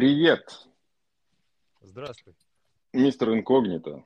Привет, 0.00 0.66
Здравствуй. 1.82 2.34
мистер 2.94 3.34
Инкогнито. 3.34 4.02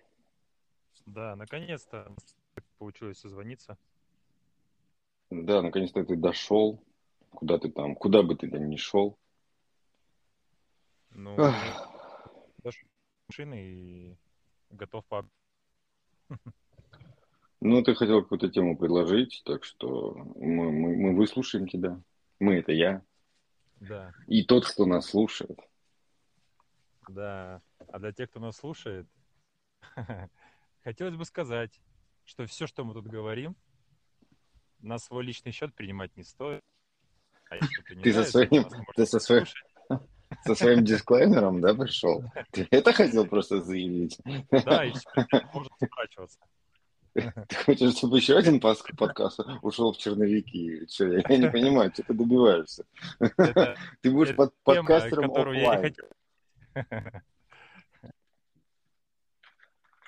Да, 1.07 1.37
наконец-то 1.37 2.13
получилось 2.79 3.19
созвониться. 3.19 3.79
Да, 5.31 5.63
наконец-то 5.63 6.05
ты 6.05 6.17
дошел. 6.17 6.83
Куда 7.31 7.61
ты 7.61 7.71
там, 7.71 7.95
куда 7.95 8.25
бы 8.25 8.35
ты 8.35 8.51
там 8.51 8.69
ни 8.71 8.75
шел. 8.75 9.17
Ну, 11.11 11.37
дошел 12.65 12.89
машины 13.29 13.63
и 13.65 14.17
готов 14.71 15.05
по... 15.05 15.25
Ну, 17.61 17.85
ты 17.85 17.95
хотел 17.95 18.21
какую-то 18.21 18.49
тему 18.49 18.77
предложить, 18.77 19.43
так 19.45 19.63
что 19.63 20.15
мы, 20.35 20.73
мы, 20.73 20.97
мы 20.97 21.15
выслушаем 21.15 21.69
тебя. 21.69 22.03
Мы 22.41 22.57
это 22.57 22.73
я. 22.73 23.01
Да, 23.77 24.13
И 24.27 24.43
тот, 24.43 24.67
кто 24.67 24.87
нас 24.87 25.07
слушает. 25.07 25.61
Да. 27.11 27.63
А 27.89 27.99
для 27.99 28.13
тех, 28.13 28.31
кто 28.31 28.41
нас 28.41 28.57
слушает, 28.57 29.07
хотелось 30.85 31.17
бы 31.17 31.25
сказать, 31.25 31.81
что 32.25 32.47
все, 32.47 32.67
что 32.67 32.85
мы 32.85 32.95
тут 32.95 33.07
говорим, 33.07 33.57
на 34.81 34.99
свой 34.99 35.25
личный 35.25 35.53
счет 35.53 35.75
принимать 35.75 36.17
не 36.17 36.25
стоит. 36.25 36.63
А 37.51 37.57
не 37.57 38.03
Ты 38.03 38.13
со 38.13 38.25
своим- 38.25 38.63
может 38.63 38.87
ты 38.97 39.07
со 39.07 39.19
своим-. 39.19 39.47
Со 40.45 40.55
своим 40.55 40.85
дисклеймером, 40.85 41.61
да, 41.61 41.75
пришел? 41.75 42.25
Ты 42.51 42.67
это 42.71 42.93
хотел 42.93 43.27
просто 43.27 43.61
заявить? 43.61 44.19
Да, 44.51 44.85
и 44.85 44.93
можно 45.53 45.71
сворачиваться. 45.79 46.39
Ты 47.15 47.57
хочешь, 47.65 47.97
чтобы 47.97 48.17
еще 48.17 48.37
один 48.37 48.59
подкаст 48.59 49.39
ушел 49.63 49.93
в 49.93 49.99
черновики? 49.99 50.85
Че, 50.89 51.23
я 51.29 51.37
не 51.37 51.49
понимаю, 51.49 51.93
что 51.93 52.03
ты 52.03 52.13
добиваешься? 52.15 52.85
Это 53.21 53.77
Ты 54.03 54.11
будешь 54.11 54.35
под, 54.35 54.53
тема, 54.65 54.77
подкастером 54.89 55.31
оффлайн. 55.31 55.83
хотел. 55.83 56.07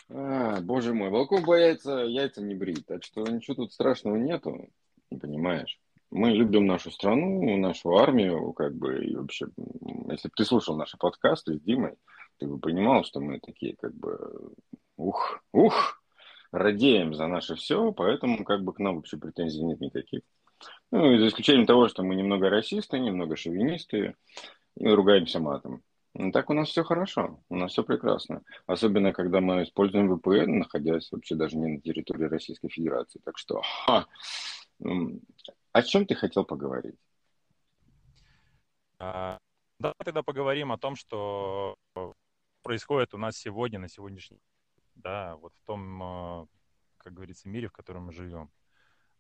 А, 0.08 0.60
боже 0.60 0.94
мой, 0.94 1.10
волков 1.10 1.44
бояется 1.44 2.04
яйца 2.04 2.40
не 2.40 2.54
брить, 2.54 2.86
так 2.86 3.02
что 3.02 3.22
ничего 3.22 3.56
тут 3.56 3.72
страшного 3.72 4.16
нету, 4.16 4.68
не 5.10 5.18
понимаешь. 5.18 5.80
Мы 6.10 6.30
любим 6.30 6.66
нашу 6.66 6.92
страну, 6.92 7.56
нашу 7.56 7.96
армию, 7.96 8.52
как 8.52 8.76
бы, 8.76 9.04
и 9.04 9.16
вообще, 9.16 9.46
если 10.08 10.28
бы 10.28 10.34
ты 10.36 10.44
слушал 10.44 10.76
наши 10.76 10.96
подкасты 10.96 11.58
с 11.58 11.60
Димой, 11.60 11.96
ты 12.38 12.46
бы 12.46 12.60
понимал, 12.60 13.02
что 13.04 13.20
мы 13.20 13.40
такие, 13.40 13.74
как 13.76 13.94
бы, 13.94 14.52
ух, 14.96 15.40
ух, 15.52 16.00
радеем 16.52 17.12
за 17.14 17.26
наше 17.26 17.56
все, 17.56 17.90
поэтому, 17.92 18.44
как 18.44 18.62
бы, 18.62 18.72
к 18.72 18.78
нам 18.78 18.96
вообще 18.96 19.16
претензий 19.16 19.64
нет 19.64 19.80
никаких. 19.80 20.20
Ну, 20.92 21.18
за 21.18 21.26
исключением 21.26 21.66
того, 21.66 21.88
что 21.88 22.02
мы 22.04 22.14
немного 22.14 22.48
расисты, 22.48 22.98
немного 22.98 23.36
шовинисты, 23.36 24.14
и 24.76 24.86
ругаемся 24.86 25.40
матом. 25.40 25.82
Ну, 26.18 26.32
так 26.32 26.50
у 26.50 26.54
нас 26.54 26.68
все 26.68 26.82
хорошо, 26.82 27.40
у 27.48 27.56
нас 27.56 27.72
все 27.72 27.82
прекрасно. 27.84 28.42
Особенно, 28.66 29.12
когда 29.12 29.40
мы 29.40 29.64
используем 29.64 30.12
VPN, 30.12 30.46
находясь 30.46 31.10
вообще 31.12 31.34
даже 31.34 31.56
не 31.56 31.66
на 31.66 31.80
территории 31.80 32.24
Российской 32.24 32.68
Федерации. 32.68 33.20
Так 33.24 33.36
что, 33.38 33.62
ха, 33.62 34.06
о 35.72 35.82
чем 35.82 36.06
ты 36.06 36.14
хотел 36.14 36.44
поговорить? 36.44 36.96
А, 38.98 39.38
Давай 39.78 39.94
тогда 40.04 40.22
поговорим 40.22 40.72
о 40.72 40.78
том, 40.78 40.96
что 40.96 41.76
происходит 42.62 43.12
у 43.12 43.18
нас 43.18 43.36
сегодня, 43.36 43.78
на 43.78 43.88
сегодняшний 43.88 44.40
да, 44.96 45.36
вот 45.36 45.54
в 45.54 45.62
том, 45.66 46.02
э, 46.02 46.46
как 46.98 47.14
говорится, 47.14 47.48
мире, 47.48 47.68
в 47.68 47.72
котором 47.72 48.06
мы 48.06 48.12
живем. 48.12 48.50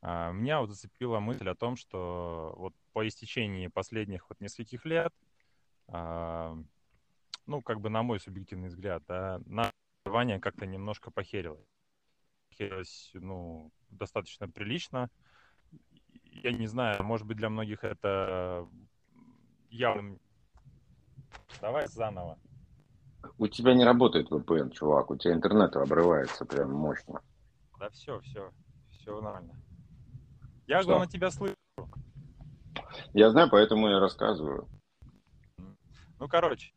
А, 0.02 0.32
Меня 0.32 0.60
вот 0.60 0.70
зацепила 0.70 1.20
мысль 1.20 1.48
о 1.48 1.54
том, 1.54 1.76
что 1.76 2.54
вот 2.56 2.74
по 2.92 3.06
истечении 3.06 3.68
последних 3.68 4.28
вот 4.28 4.40
нескольких 4.40 4.84
лет, 4.84 5.12
а, 5.88 6.56
ну, 7.46 7.62
как 7.62 7.80
бы 7.80 7.88
на 7.88 8.02
мой 8.02 8.20
субъективный 8.20 8.68
взгляд, 8.68 9.02
да, 9.06 9.40
наше 9.46 9.72
образование 10.04 10.40
как-то 10.40 10.66
немножко 10.66 11.10
похерилось. 11.10 11.66
Похерилось, 12.50 13.10
ну, 13.14 13.70
достаточно 13.90 14.48
прилично. 14.48 15.10
Я 16.24 16.52
не 16.52 16.66
знаю, 16.66 17.02
может 17.02 17.26
быть, 17.26 17.36
для 17.36 17.48
многих 17.48 17.84
это 17.84 18.68
явным... 19.70 20.20
Давай 21.60 21.86
заново. 21.86 22.38
У 23.38 23.48
тебя 23.48 23.74
не 23.74 23.84
работает 23.84 24.30
VPN, 24.30 24.70
чувак, 24.70 25.10
у 25.10 25.16
тебя 25.16 25.34
интернет 25.34 25.74
обрывается 25.76 26.44
прям 26.44 26.72
мощно. 26.72 27.22
Да 27.78 27.90
все, 27.90 28.20
все, 28.20 28.52
все 28.90 29.20
нормально. 29.20 29.60
Я, 30.66 30.80
Что? 30.80 30.88
главное, 30.88 31.08
тебя 31.08 31.30
слышу. 31.30 31.54
Я 33.12 33.30
знаю, 33.30 33.48
поэтому 33.50 33.88
я 33.88 33.98
рассказываю. 33.98 34.68
Ну, 36.18 36.28
короче, 36.28 36.72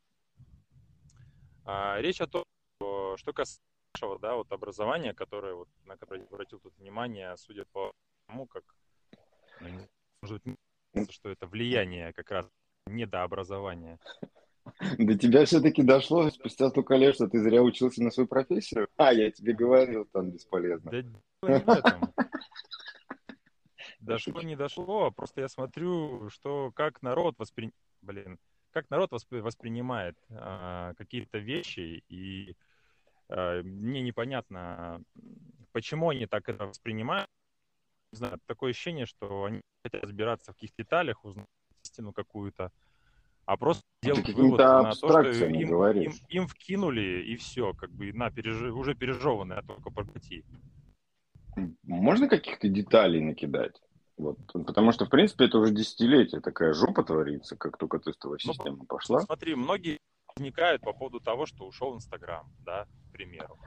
а, 1.72 2.02
речь 2.02 2.20
о 2.20 2.26
том, 2.26 2.44
что, 2.78 3.16
что 3.18 3.32
касается 3.32 3.62
нашего, 3.94 4.18
да, 4.18 4.36
вот 4.36 4.52
образования, 4.52 5.14
которое, 5.14 5.54
вот, 5.54 5.70
на 5.86 5.98
которое 5.98 6.22
я 6.22 6.28
обратил 6.28 6.60
тут 6.60 6.74
внимание, 6.80 7.38
судя 7.38 7.66
по 7.66 7.92
тому, 8.26 8.48
как, 8.48 8.64
ну, 9.62 9.88
может 10.24 10.42
быть, 10.94 11.12
что 11.12 11.30
это 11.30 11.46
влияние 11.46 12.12
как 12.14 12.32
раз 12.32 12.48
недообразования. 12.88 14.00
До 14.98 15.16
тебя 15.18 15.46
все-таки 15.46 15.84
дошло 15.84 16.32
спустя 16.32 16.70
столько 16.70 16.96
лет, 16.96 17.14
что 17.14 17.28
ты 17.28 17.40
зря 17.40 17.62
учился 17.62 18.04
на 18.04 18.10
свою 18.10 18.28
профессию? 18.28 18.88
А, 18.98 19.14
я 19.14 19.30
тебе 19.30 19.54
говорил, 19.54 20.06
там 20.06 20.32
бесполезно. 20.32 20.90
Да 20.90 21.02
дело 21.04 21.22
не 21.44 21.60
в 21.60 21.70
этом. 21.70 22.14
Дошло, 24.00 24.42
не 24.42 24.56
дошло, 24.56 25.06
а 25.06 25.12
просто 25.12 25.42
я 25.42 25.50
смотрю, 25.50 26.30
что 26.30 26.72
как 26.72 27.04
народ 27.04 27.38
воспри... 27.38 27.72
Блин, 28.02 28.40
как 28.72 28.90
народ 28.90 29.12
воспри- 29.12 29.42
воспринимает 29.42 30.18
а, 30.30 30.94
какие-то 30.96 31.38
вещи, 31.38 32.04
и 32.08 32.56
а, 33.30 33.62
мне 33.64 34.02
непонятно, 34.02 35.02
почему 35.72 36.10
они 36.10 36.26
так 36.26 36.50
это 36.50 36.66
воспринимают. 36.66 37.30
Не 38.12 38.18
знаю, 38.18 38.40
такое 38.48 38.72
ощущение, 38.72 39.06
что 39.06 39.46
они 39.46 39.62
хотят 39.84 40.04
разбираться 40.04 40.52
в 40.52 40.56
каких-то 40.56 40.84
деталях, 40.84 41.24
узнать 41.26 41.48
истину 41.84 42.12
какую-то, 42.12 42.72
а 43.46 43.58
просто 43.58 43.84
делают 44.02 44.26
какими-то 44.26 44.42
вывод 44.42 44.84
на 44.84 44.96
то, 44.96 45.22
что 45.22 45.32
им, 45.32 45.54
им, 45.54 45.70
говоришь. 45.70 46.22
им 46.30 46.48
вкинули, 46.48 47.24
и 47.24 47.36
все, 47.36 47.74
как 47.74 47.92
бы, 47.92 48.12
на, 48.14 48.30
пережи- 48.30 48.72
уже 48.72 48.96
пережеванное, 48.96 49.60
а 49.60 49.64
только 49.64 49.92
проглоти. 49.92 50.44
Можно 51.84 52.28
каких-то 52.28 52.68
деталей 52.70 53.22
накидать? 53.22 53.82
Вот, 54.20 54.38
потому 54.52 54.92
что, 54.92 55.06
в 55.06 55.10
принципе, 55.10 55.46
это 55.46 55.60
уже 55.60 55.74
десятилетие 55.74 56.42
такая 56.42 56.74
жопа 56.74 57.04
творится, 57.04 57.56
как 57.56 57.78
только 57.78 58.00
тестовая 58.00 58.38
Ну, 58.44 58.54
система 58.54 58.86
пошла. 58.86 59.22
Смотри, 59.22 59.56
многие 59.56 59.98
возникают 60.36 60.82
по 60.82 60.92
поводу 60.92 61.22
того, 61.22 61.46
что 61.46 61.66
ушел 61.66 61.96
Инстаграм, 61.96 62.46
да, 62.66 62.86
к 63.08 63.14
примеру. 63.14 63.58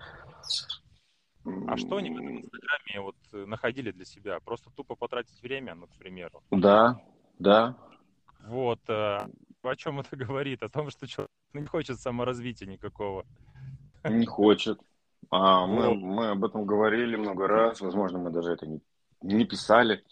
А 1.67 1.77
что 1.79 1.97
они 1.97 2.11
в 2.11 2.17
этом 2.17 2.37
Инстаграме 2.37 3.01
вот 3.01 3.17
э, 3.33 3.47
находили 3.47 3.93
для 3.93 4.05
себя? 4.05 4.41
Просто 4.41 4.71
тупо 4.77 4.95
потратить 4.95 5.43
время, 5.43 5.75
ну, 5.75 5.87
к 5.87 5.97
примеру. 5.97 6.43
Да, 6.51 7.01
да. 7.39 7.75
Вот, 8.47 8.81
э, 8.89 9.19
о 9.63 9.77
чем 9.77 10.01
это 10.01 10.17
говорит? 10.17 10.63
О 10.63 10.69
том, 10.69 10.91
что 10.91 11.07
человек 11.07 11.31
не 11.55 11.65
хочет 11.65 11.99
саморазвития 11.99 12.69
никакого. 12.69 13.25
Не 14.05 14.27
хочет. 14.27 14.79
А, 15.31 15.67
мы, 15.67 15.89
Вот. 15.89 15.97
мы 15.97 16.31
об 16.31 16.45
этом 16.45 16.67
говорили 16.67 17.17
много 17.17 17.49
раз. 17.49 17.81
Возможно, 17.81 18.19
мы 18.19 18.31
даже 18.31 18.53
это 18.53 18.66
не, 18.66 18.83
не 19.22 19.47
писали. 19.47 20.05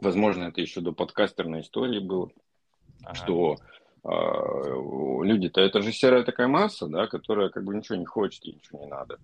Возможно, 0.00 0.44
это 0.44 0.60
еще 0.60 0.80
до 0.80 0.92
подкастерной 0.92 1.62
истории 1.62 2.00
было. 2.00 2.30
Ага. 3.04 3.14
Что 3.14 3.56
а, 4.04 5.22
люди-то 5.22 5.60
это 5.60 5.82
же 5.82 5.92
серая 5.92 6.22
такая 6.22 6.48
масса, 6.48 6.86
да, 6.86 7.06
которая 7.06 7.48
как 7.48 7.64
бы 7.64 7.74
ничего 7.74 7.96
не 7.96 8.04
хочет, 8.04 8.44
ей 8.44 8.54
ничего 8.54 8.80
не 8.80 8.86
надо. 8.86 9.18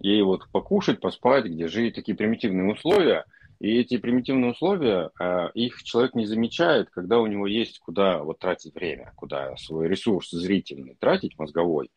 Ей 0.00 0.22
вот 0.22 0.48
покушать, 0.50 1.00
поспать, 1.00 1.46
где 1.46 1.68
жить, 1.68 1.94
такие 1.94 2.16
примитивные 2.16 2.72
условия. 2.72 3.24
И 3.60 3.78
эти 3.78 3.96
примитивные 3.96 4.50
условия, 4.50 5.10
а, 5.20 5.50
их 5.54 5.82
человек 5.84 6.14
не 6.14 6.26
замечает, 6.26 6.90
когда 6.90 7.20
у 7.20 7.26
него 7.26 7.46
есть 7.46 7.78
куда 7.78 8.22
вот 8.22 8.38
тратить 8.40 8.74
время, 8.74 9.12
куда 9.16 9.56
свой 9.56 9.88
ресурс 9.88 10.30
зрительный 10.30 10.96
тратить, 10.98 11.38
мозговой, 11.38 11.90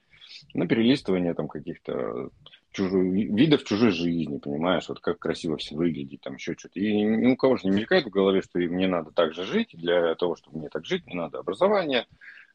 на 0.53 0.67
перелистывание 0.67 1.33
там 1.33 1.47
каких-то 1.47 2.29
чужой, 2.75 3.09
видов 3.09 3.63
чужой 3.63 3.91
жизни, 3.91 4.37
понимаешь, 4.37 4.87
вот 4.89 4.99
как 4.99 5.19
красиво 5.19 5.57
все 5.57 5.75
выглядит, 5.75 6.21
там 6.21 6.35
еще 6.35 6.55
что-то. 6.57 6.79
И 6.79 6.91
ни 6.91 7.27
у 7.27 7.35
кого 7.35 7.57
же 7.57 7.67
не 7.67 7.71
мелькает 7.71 8.05
в 8.05 8.09
голове, 8.09 8.41
что 8.41 8.59
и 8.59 8.67
мне 8.67 8.87
надо 8.87 9.11
так 9.11 9.33
же 9.33 9.45
жить, 9.45 9.69
для 9.73 10.13
того, 10.15 10.35
чтобы 10.35 10.59
мне 10.59 10.69
так 10.69 10.85
жить, 10.85 11.05
мне 11.05 11.15
надо 11.15 11.39
образование, 11.39 12.05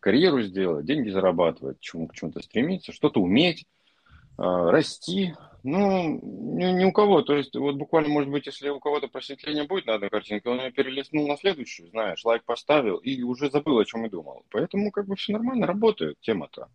карьеру 0.00 0.42
сделать, 0.42 0.84
деньги 0.84 1.08
зарабатывать, 1.08 1.80
чему, 1.80 2.06
к 2.06 2.14
чему-то 2.14 2.40
стремиться, 2.40 2.92
что-то 2.92 3.20
уметь, 3.20 3.66
а, 4.36 4.70
расти. 4.70 5.34
Ну, 5.62 6.18
ни, 6.22 6.64
ни 6.72 6.84
у 6.84 6.92
кого. 6.92 7.20
То 7.20 7.34
есть, 7.34 7.54
вот 7.54 7.76
буквально, 7.76 8.08
может 8.08 8.30
быть, 8.30 8.46
если 8.46 8.70
у 8.70 8.80
кого-то 8.80 9.08
просветление 9.08 9.64
будет 9.64 9.86
на 9.86 9.94
одной 9.94 10.08
картинке, 10.08 10.48
он 10.48 10.58
ее 10.58 10.70
перелистнул 10.70 11.28
на 11.28 11.36
следующую, 11.36 11.90
знаешь, 11.90 12.24
лайк 12.24 12.44
поставил 12.44 12.96
и 12.96 13.22
уже 13.22 13.50
забыл, 13.50 13.78
о 13.78 13.84
чем 13.84 14.06
и 14.06 14.10
думал. 14.10 14.44
Поэтому 14.50 14.90
как 14.90 15.06
бы 15.06 15.16
все 15.16 15.32
нормально 15.32 15.66
работает 15.66 16.18
тема-то. 16.20 16.68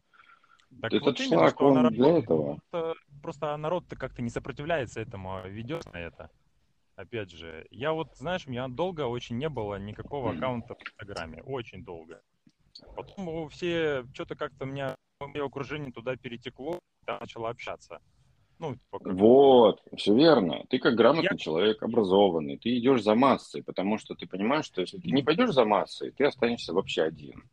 Так 0.81 0.93
Этот 0.93 1.05
вот 1.05 1.19
именно, 1.19 1.37
шлак, 1.39 1.55
что 1.55 1.67
он 1.67 1.87
для 1.89 2.17
этого. 2.17 2.59
Просто, 2.71 2.93
просто 3.21 3.57
народ-то 3.57 3.95
как-то 3.95 4.21
не 4.21 4.29
сопротивляется 4.29 5.01
этому, 5.01 5.37
а 5.37 5.47
ведет 5.47 5.91
на 5.93 5.97
это. 5.97 6.29
Опять 6.95 7.31
же, 7.31 7.65
я 7.71 7.91
вот, 7.91 8.15
знаешь, 8.15 8.47
у 8.47 8.51
меня 8.51 8.67
долго 8.67 9.01
очень 9.01 9.37
не 9.37 9.49
было 9.49 9.77
никакого 9.77 10.31
аккаунта 10.31 10.75
в 10.75 10.81
Инстаграме, 10.81 11.41
очень 11.43 11.83
долго. 11.83 12.21
Потом 12.95 13.49
все, 13.49 14.05
что-то 14.13 14.35
как-то 14.35 14.65
меня, 14.65 14.95
мое 15.19 15.45
окружение 15.45 15.91
туда 15.91 16.15
перетекло, 16.15 16.79
там 17.05 17.19
начало 17.19 17.49
общаться. 17.49 17.99
Ну, 18.59 18.75
пока... 18.89 19.11
Вот, 19.11 19.81
все 19.97 20.15
верно. 20.15 20.63
Ты 20.69 20.79
как 20.79 20.95
грамотный 20.95 21.29
я... 21.31 21.37
человек, 21.37 21.83
образованный, 21.83 22.57
ты 22.57 22.77
идешь 22.77 23.03
за 23.03 23.15
массой, 23.15 23.63
потому 23.63 23.97
что 23.97 24.15
ты 24.15 24.27
понимаешь, 24.27 24.65
что 24.65 24.81
если 24.81 24.97
ты 24.97 25.11
не 25.11 25.23
пойдешь 25.23 25.51
за 25.51 25.65
массой, 25.65 26.11
ты 26.11 26.25
останешься 26.25 26.73
вообще 26.73 27.03
один. 27.03 27.43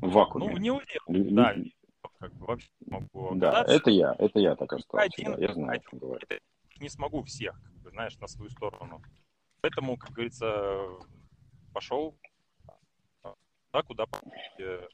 В 0.00 0.12
вакууме. 0.12 0.52
Ну, 0.52 0.56
не 0.58 0.70
уверен, 0.70 1.34
да. 1.34 1.54
Как 2.20 2.34
бы 2.34 2.46
вообще 2.46 2.68
могу 2.86 3.34
да, 3.34 3.64
это 3.66 3.90
я, 3.90 4.14
это 4.18 4.38
я 4.38 4.54
так 4.54 4.72
остался. 4.74 5.06
Один, 5.06 5.32
да, 5.32 5.38
я 5.38 5.54
знаю, 5.54 5.70
один, 5.70 5.86
о 5.86 5.90
чем 5.90 5.98
говорю. 5.98 6.26
Не 6.78 6.88
смогу 6.88 7.22
всех, 7.22 7.60
как 7.62 7.72
бы, 7.76 7.90
знаешь, 7.90 8.18
на 8.18 8.26
свою 8.26 8.50
сторону. 8.50 9.02
Поэтому, 9.62 9.96
как 9.96 10.10
говорится, 10.10 10.86
пошел 11.72 12.14
да, 13.72 13.82
куда 13.82 14.06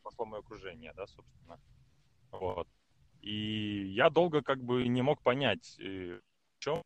пошло 0.02 0.24
мое 0.24 0.40
окружение, 0.40 0.92
да, 0.94 1.06
собственно. 1.06 1.58
Вот. 2.30 2.68
И 3.22 3.86
я 3.88 4.10
долго 4.10 4.42
как 4.42 4.62
бы 4.62 4.86
не 4.86 5.02
мог 5.02 5.22
понять, 5.22 5.76
э, 5.80 6.20
в 6.56 6.58
чем, 6.58 6.82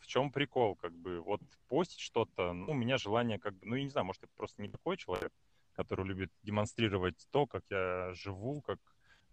в 0.00 0.06
чем 0.06 0.30
прикол, 0.30 0.76
как 0.76 0.92
бы, 0.92 1.20
вот 1.20 1.40
постить 1.68 2.00
что-то, 2.00 2.52
ну, 2.52 2.70
у 2.70 2.74
меня 2.74 2.96
желание 2.96 3.38
как 3.38 3.54
бы, 3.54 3.66
ну, 3.66 3.74
я 3.74 3.82
не 3.82 3.90
знаю, 3.90 4.06
может, 4.06 4.22
это 4.22 4.32
просто 4.36 4.62
не 4.62 4.68
такой 4.68 4.96
человек, 4.96 5.32
который 5.72 6.06
любит 6.06 6.30
демонстрировать 6.42 7.26
то, 7.30 7.46
как 7.46 7.64
я 7.70 8.12
живу, 8.14 8.62
как, 8.62 8.78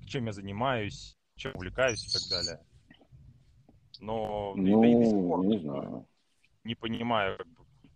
чем 0.05 0.25
я 0.25 0.33
занимаюсь, 0.33 1.17
чем 1.35 1.55
увлекаюсь 1.55 2.05
и 2.05 2.11
так 2.11 2.29
далее. 2.29 2.65
Но 3.99 4.53
ну, 4.55 4.83
и 4.83 4.95
до 4.95 5.05
сих 5.05 5.13
пор 5.13 5.45
не 5.45 5.59
знаю. 5.59 6.07
Не 6.63 6.75
понимаю, 6.75 7.37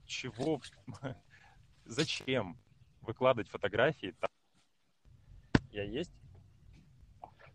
чего, 0.05 0.61
зачем 1.85 2.57
выкладывать 3.01 3.49
фотографии. 3.49 4.15
Я 5.71 5.83
есть? 5.83 6.13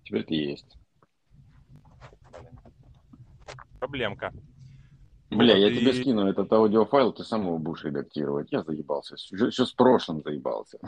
Теперь 0.03 0.25
ты 0.25 0.35
есть. 0.35 0.79
Проблемка. 3.79 4.33
Бля, 5.31 5.55
вот 5.55 5.61
я 5.61 5.69
и... 5.69 5.79
тебе 5.79 5.93
скину 5.93 6.27
этот 6.27 6.51
аудиофайл, 6.53 7.13
ты 7.13 7.23
сам 7.23 7.43
его 7.43 7.59
будешь 7.59 7.85
редактировать. 7.85 8.51
Я 8.51 8.63
заебался. 8.63 9.15
Еще 9.15 9.67
с 9.67 9.73
прошлым 9.73 10.23
заебался. 10.23 10.79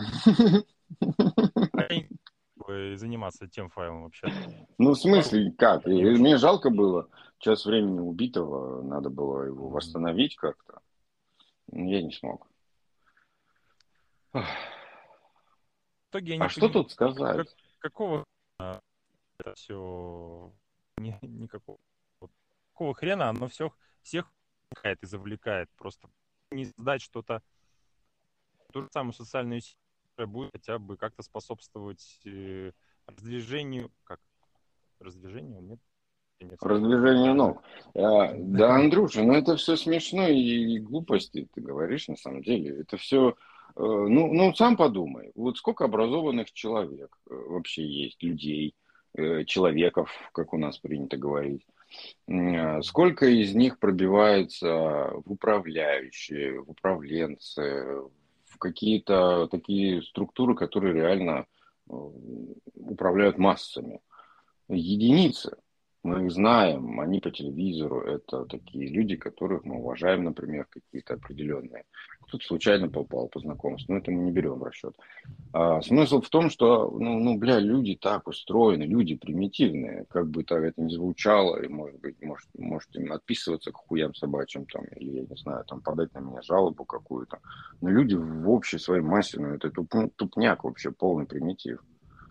Заниматься 2.96 3.48
тем 3.48 3.70
файлом 3.70 4.04
вообще? 4.04 4.28
Ну, 4.78 4.92
в 4.92 4.98
смысле, 4.98 5.52
как? 5.52 5.86
Мне 5.86 6.36
жалко 6.36 6.70
было. 6.70 7.08
Час 7.38 7.64
времени 7.64 8.00
убитого, 8.00 8.82
надо 8.82 9.08
было 9.08 9.44
его 9.44 9.68
восстановить 9.68 10.36
как-то. 10.36 10.80
Я 11.72 12.02
не 12.02 12.12
смог. 12.12 12.46
В 14.32 14.44
итоге 16.10 16.36
я 16.36 16.44
а 16.44 16.48
что 16.48 16.68
тут 16.68 16.90
сказать? 16.90 17.36
Как, 17.36 17.48
какого 17.78 18.24
это 19.38 19.54
все 19.54 20.52
не, 20.98 21.18
никакого 21.22 21.78
какого 22.72 22.94
хрена 22.94 23.30
оно 23.30 23.48
всех 23.48 23.76
всех 24.02 24.32
и 24.84 25.06
завлекает 25.06 25.70
просто 25.76 26.08
не 26.50 26.66
сдать 26.66 27.02
что-то 27.02 27.42
ту 28.72 28.82
же 28.82 28.88
самую 28.92 29.14
социальную 29.14 29.60
сеть 29.60 29.78
будет 30.26 30.50
хотя 30.52 30.78
бы 30.78 30.96
как-то 30.96 31.22
способствовать 31.22 32.20
э, 32.24 32.72
раздвижению 33.06 33.90
как 34.04 34.20
раздвижению 34.98 35.62
нет 35.62 35.78
Раздвижению 36.62 37.34
ног. 37.34 37.62
А, 37.94 38.32
да, 38.34 38.76
Андрюша, 38.76 39.22
ну 39.22 39.34
это 39.34 39.56
все 39.56 39.76
смешно 39.76 40.26
и 40.26 40.78
глупости, 40.78 41.46
ты 41.52 41.60
говоришь, 41.60 42.08
на 42.08 42.16
самом 42.16 42.42
деле. 42.42 42.80
Это 42.80 42.96
все 42.96 43.36
Э, 43.76 43.82
ну, 43.82 44.32
ну, 44.32 44.54
сам 44.54 44.76
подумай, 44.76 45.32
вот 45.34 45.56
сколько 45.56 45.84
образованных 45.84 46.52
человек 46.52 47.16
э, 47.28 47.34
вообще 47.34 47.84
есть, 47.86 48.22
людей, 48.22 48.74
человеков, 49.46 50.08
как 50.32 50.52
у 50.52 50.56
нас 50.56 50.78
принято 50.78 51.16
говорить. 51.16 51.66
Сколько 52.82 53.26
из 53.26 53.56
них 53.56 53.80
пробивается 53.80 55.10
в 55.24 55.32
управляющие, 55.32 56.60
в 56.60 56.70
управленцы, 56.70 58.02
какие-то 58.60 59.48
такие 59.48 60.02
структуры, 60.02 60.54
которые 60.54 60.94
реально 60.94 61.46
управляют 61.86 63.38
массами. 63.38 64.00
Единицы. 64.68 65.56
Мы 66.02 66.24
их 66.24 66.32
знаем, 66.32 66.98
они 66.98 67.20
по 67.20 67.30
телевизору, 67.30 68.00
это 68.00 68.46
такие 68.46 68.88
люди, 68.88 69.16
которых 69.16 69.64
мы 69.64 69.76
уважаем, 69.76 70.24
например, 70.24 70.66
какие-то 70.70 71.14
определенные. 71.14 71.84
Кто-то 72.22 72.42
случайно 72.46 72.88
попал 72.88 73.28
по 73.28 73.38
знакомству, 73.38 73.92
но 73.92 73.98
это 73.98 74.10
мы 74.10 74.22
не 74.22 74.32
берем 74.32 74.60
в 74.60 74.62
расчет. 74.62 74.96
А, 75.52 75.82
смысл 75.82 76.22
в 76.22 76.30
том, 76.30 76.48
что, 76.48 76.90
ну, 76.90 77.18
ну, 77.18 77.36
бля, 77.36 77.58
люди 77.58 77.96
так 77.96 78.28
устроены, 78.28 78.84
люди 78.84 79.14
примитивные, 79.14 80.06
как 80.08 80.30
бы 80.30 80.42
так 80.42 80.62
это 80.62 80.80
ни 80.80 80.90
звучало, 80.90 81.62
и, 81.62 81.68
может 81.68 82.00
быть, 82.00 82.16
может, 82.22 82.48
можете 82.56 83.04
отписываться 83.04 83.70
к 83.70 83.76
хуям 83.76 84.14
собачьим, 84.14 84.64
там, 84.66 84.84
или, 84.96 85.18
я 85.18 85.26
не 85.28 85.36
знаю, 85.36 85.64
там, 85.66 85.82
подать 85.82 86.14
на 86.14 86.20
меня 86.20 86.40
жалобу 86.40 86.86
какую-то. 86.86 87.40
Но 87.82 87.90
люди 87.90 88.14
в 88.14 88.48
общей 88.48 88.78
своей 88.78 89.02
массе, 89.02 89.38
ну, 89.38 89.54
это 89.54 89.70
туп, 89.70 89.92
тупняк 90.16 90.64
вообще, 90.64 90.92
полный 90.92 91.26
примитив. 91.26 91.82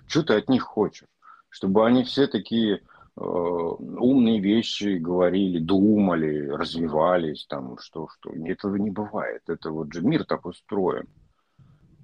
Что 0.08 0.24
ты 0.24 0.34
от 0.34 0.50
них 0.50 0.64
хочешь? 0.64 1.08
Чтобы 1.50 1.86
они 1.86 2.04
все 2.04 2.26
такие 2.26 2.82
умные 3.20 4.40
вещи 4.40 4.98
говорили, 4.98 5.60
думали, 5.60 6.48
развивались, 6.48 7.46
там, 7.48 7.78
что, 7.80 8.08
что. 8.08 8.32
Этого 8.32 8.76
не 8.78 8.92
бывает. 8.92 9.42
Это 9.48 9.72
вот 9.72 9.94
же 9.94 10.02
мир 10.02 10.24
так 10.24 10.46
устроен. 10.46 11.08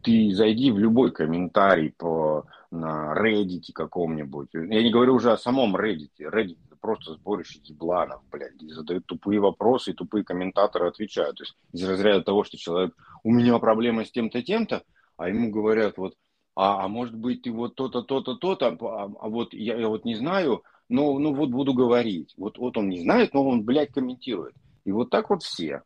Ты 0.04 0.32
зайди 0.34 0.72
в 0.72 0.78
любой 0.78 1.12
комментарий 1.12 1.92
по, 1.92 2.46
на 2.70 3.16
Reddit 3.18 3.72
каком-нибудь. 3.74 4.50
Я 4.54 4.84
не 4.84 4.92
говорю 4.92 5.16
уже 5.16 5.32
о 5.32 5.38
самом 5.38 5.76
Reddit. 5.76 6.12
Reddit 6.20 6.58
это 6.68 6.76
просто 6.80 7.14
сборище 7.14 7.60
ебланов, 7.64 8.22
блядь. 8.30 8.62
И 8.62 8.70
задают 8.70 9.06
тупые 9.06 9.40
вопросы, 9.40 9.92
и 9.92 9.96
тупые 9.96 10.24
комментаторы 10.24 10.88
отвечают. 10.88 11.38
То 11.38 11.44
есть 11.44 11.56
из 11.72 11.90
разряда 11.90 12.24
того, 12.24 12.44
что 12.44 12.58
человек, 12.58 12.94
у 13.24 13.32
меня 13.32 13.58
проблема 13.58 14.06
с 14.06 14.12
тем-то, 14.12 14.44
тем-то, 14.44 14.84
а 15.18 15.30
ему 15.30 15.50
говорят, 15.50 15.98
вот, 15.98 16.16
а, 16.56 16.84
а 16.84 16.88
может 16.88 17.16
быть, 17.16 17.44
ты 17.44 17.52
вот 17.52 17.76
то-то, 17.76 18.02
то-то, 18.02 18.36
то-то, 18.36 18.68
а, 18.68 19.04
а 19.04 19.30
вот 19.30 19.54
я, 19.54 19.78
я 19.78 19.88
вот 19.88 20.06
не 20.06 20.16
знаю, 20.16 20.64
ну, 20.90 21.20
ну 21.20 21.34
вот 21.34 21.50
буду 21.50 21.74
говорить. 21.74 22.34
Вот, 22.38 22.58
вот 22.58 22.78
он 22.78 22.90
не 22.90 23.00
знает, 23.00 23.34
но 23.34 23.48
он, 23.48 23.64
блядь, 23.64 23.92
комментирует. 23.92 24.56
И 24.84 24.92
вот 24.92 25.10
так 25.10 25.30
вот 25.30 25.44
все. 25.44 25.84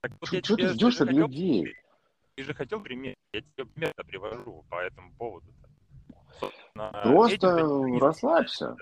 Так, 0.00 0.12
вот 0.20 0.44
что 0.44 0.56
ты 0.56 0.68
ждешь 0.68 1.00
от 1.00 1.08
хотел, 1.08 1.26
людей? 1.28 1.74
Ты 2.34 2.42
же 2.42 2.54
хотел 2.54 2.80
пример. 2.80 3.14
Я 3.32 3.40
тебе 3.40 3.66
пример 3.66 3.94
привожу 4.06 4.64
по 4.68 4.80
этому 4.80 5.12
поводу. 5.14 5.54
Просто 6.74 7.48
этим, 7.48 7.98
расслабься. 7.98 8.76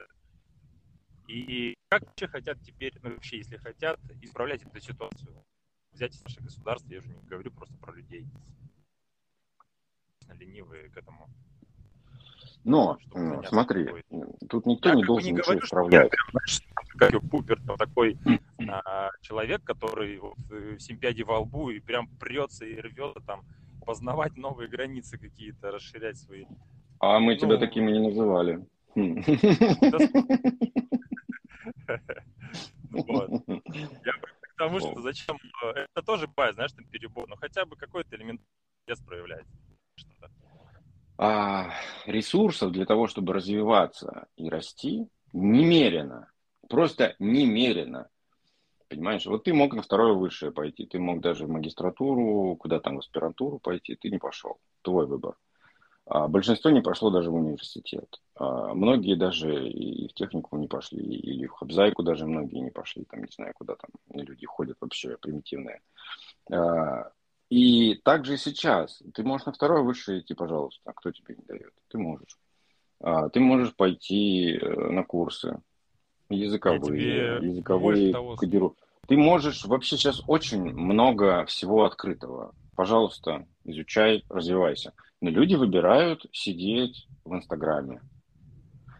И 1.28 1.74
как 1.88 2.02
вообще 2.02 2.26
хотят 2.26 2.60
теперь, 2.62 2.92
ну 3.02 3.10
вообще, 3.10 3.38
если 3.38 3.56
хотят, 3.56 4.00
исправлять 4.22 4.62
эту 4.62 4.80
ситуацию? 4.80 5.44
Взять 5.92 6.18
наше 6.24 6.40
государство, 6.40 6.90
я 6.92 6.98
уже 6.98 7.08
не 7.08 7.28
говорю 7.28 7.50
просто 7.50 7.76
про 7.78 7.92
людей. 7.92 8.26
Ленивые 10.28 10.88
к 10.88 10.96
этому 10.96 11.28
но, 12.64 12.98
смотри, 13.48 13.88
тут 14.48 14.66
никто 14.66 14.90
я 14.90 14.94
не 14.94 15.04
должен 15.04 15.26
не 15.26 15.32
ничего 15.32 15.52
говорю, 15.52 15.64
исправлять. 15.64 16.12
Как 16.98 17.12
Пупер, 17.30 17.60
такой 17.78 18.18
а, 18.68 19.10
человек, 19.22 19.62
который 19.64 20.18
вот, 20.18 20.36
э, 20.50 20.76
в 20.76 20.80
симпиаде 20.80 21.24
во 21.24 21.40
лбу 21.40 21.70
и 21.70 21.80
прям 21.80 22.08
прется 22.18 22.66
и 22.66 22.78
рвет 22.78 23.16
там 23.26 23.42
познавать 23.86 24.36
новые 24.36 24.68
границы 24.68 25.18
какие-то, 25.18 25.70
расширять 25.70 26.18
свои. 26.18 26.44
А 26.98 27.18
мы 27.18 27.34
ну, 27.34 27.38
тебя 27.38 27.56
такими 27.56 27.90
не 27.90 28.08
называли. 28.08 28.66
Вот. 32.90 33.30
Я 33.46 34.12
к 34.40 34.56
тому, 34.58 34.80
что 34.80 35.00
зачем... 35.00 35.36
Э, 35.62 35.86
это 35.94 36.04
тоже 36.04 36.26
бывает, 36.26 36.56
знаешь, 36.56 36.72
там 36.72 36.84
перебор, 36.86 37.28
но 37.28 37.36
хотя 37.36 37.64
бы 37.64 37.76
какой-то 37.76 38.16
элемент 38.16 38.40
проявлять. 39.06 39.46
А, 41.22 41.74
ресурсов 42.06 42.72
для 42.72 42.86
того, 42.86 43.06
чтобы 43.06 43.34
развиваться 43.34 44.28
и 44.38 44.48
расти, 44.48 45.06
немерено. 45.34 46.30
Просто 46.66 47.14
немерено. 47.18 48.08
Понимаешь, 48.88 49.26
вот 49.26 49.44
ты 49.44 49.52
мог 49.52 49.74
на 49.74 49.82
второе 49.82 50.14
высшее 50.14 50.50
пойти, 50.50 50.86
ты 50.86 50.98
мог 50.98 51.20
даже 51.20 51.44
в 51.44 51.50
магистратуру, 51.50 52.56
куда 52.56 52.80
там, 52.80 52.96
в 52.96 53.00
аспирантуру 53.00 53.58
пойти, 53.58 53.96
ты 53.96 54.08
не 54.08 54.16
пошел. 54.16 54.60
Твой 54.80 55.06
выбор. 55.06 55.36
А 56.06 56.26
большинство 56.26 56.70
не 56.70 56.80
пошло 56.80 57.10
даже 57.10 57.30
в 57.30 57.34
университет. 57.34 58.18
А 58.36 58.72
многие 58.72 59.14
даже 59.14 59.68
и 59.68 60.08
в 60.08 60.14
технику 60.14 60.56
не 60.56 60.68
пошли, 60.68 61.04
или 61.04 61.46
в 61.46 61.52
хабзайку 61.52 62.02
даже 62.02 62.24
многие 62.24 62.60
не 62.60 62.70
пошли, 62.70 63.04
там 63.04 63.20
не 63.20 63.30
знаю, 63.30 63.52
куда 63.54 63.74
там 63.74 63.90
люди 64.14 64.46
ходят 64.46 64.78
вообще 64.80 65.18
примитивные. 65.18 65.82
А, 66.50 67.12
и 67.50 67.96
также 68.04 68.36
сейчас. 68.36 69.02
Ты 69.12 69.24
можешь 69.24 69.44
на 69.44 69.52
второе 69.52 69.82
высшее 69.82 70.20
идти, 70.20 70.34
пожалуйста. 70.34 70.80
А 70.84 70.92
кто 70.92 71.10
тебе 71.10 71.34
не 71.36 71.44
дает? 71.44 71.72
Ты 71.88 71.98
можешь. 71.98 72.38
А, 73.00 73.28
ты 73.28 73.40
можешь 73.40 73.74
пойти 73.74 74.56
э, 74.56 74.90
на 74.90 75.02
курсы 75.02 75.60
языковые, 76.28 77.38
языковые 77.42 78.14
кодировки. 78.36 78.80
Ты 79.08 79.16
можешь, 79.16 79.64
вообще 79.64 79.96
сейчас 79.96 80.22
очень 80.28 80.62
много 80.62 81.44
всего 81.46 81.84
открытого. 81.84 82.54
пожалуйста, 82.76 83.48
изучай, 83.64 84.24
развивайся. 84.28 84.92
Но 85.20 85.30
люди 85.30 85.56
выбирают 85.56 86.24
сидеть 86.32 87.08
в 87.24 87.34
Инстаграме. 87.34 88.00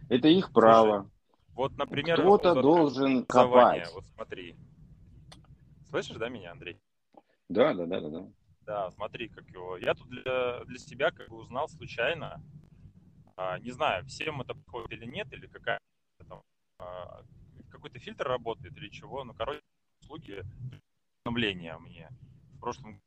Это 0.08 0.26
их 0.26 0.50
право. 0.50 1.02
Слушай, 1.02 1.10
вот, 1.54 1.76
например, 1.78 2.20
кто-то 2.20 2.60
должен 2.60 3.24
копать. 3.26 3.88
Вот 3.94 4.04
смотри. 4.16 4.56
Слышишь, 5.88 6.16
да, 6.16 6.28
меня, 6.28 6.50
Андрей? 6.50 6.80
Да, 7.48 7.74
да, 7.74 7.86
да, 7.86 8.00
да, 8.00 8.08
да. 8.08 8.26
Да, 8.70 8.88
смотри, 8.92 9.28
как 9.28 9.48
его. 9.48 9.76
Я 9.78 9.94
тут 9.94 10.08
для, 10.08 10.62
для 10.64 10.78
себя 10.78 11.10
как 11.10 11.28
бы 11.28 11.38
узнал 11.38 11.68
случайно. 11.68 12.40
А, 13.36 13.58
не 13.58 13.72
знаю, 13.72 14.04
всем 14.06 14.40
это 14.42 14.54
подходит 14.54 14.92
или 14.92 15.06
нет, 15.06 15.26
или 15.32 15.48
какая 15.48 15.80
там, 16.28 16.40
а, 16.78 17.24
какой-то 17.68 17.98
фильтр 17.98 18.28
работает 18.28 18.76
или 18.76 18.88
чего. 18.88 19.24
Ну, 19.24 19.34
короче, 19.34 19.60
услуги 20.02 20.44
обновления 21.24 21.76
мне 21.78 22.10
в 22.54 22.60
прошлом. 22.60 23.02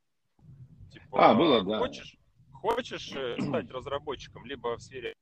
Типа, 0.91 1.32
а, 1.32 1.34
было, 1.34 1.63
да. 1.63 1.77
Хочешь, 1.77 2.17
хочешь 2.51 3.13
э, 3.15 3.38
стать 3.39 3.72
разработчиком, 3.72 4.46
либо 4.46 4.75
в 4.75 4.82
сфере 4.82 5.13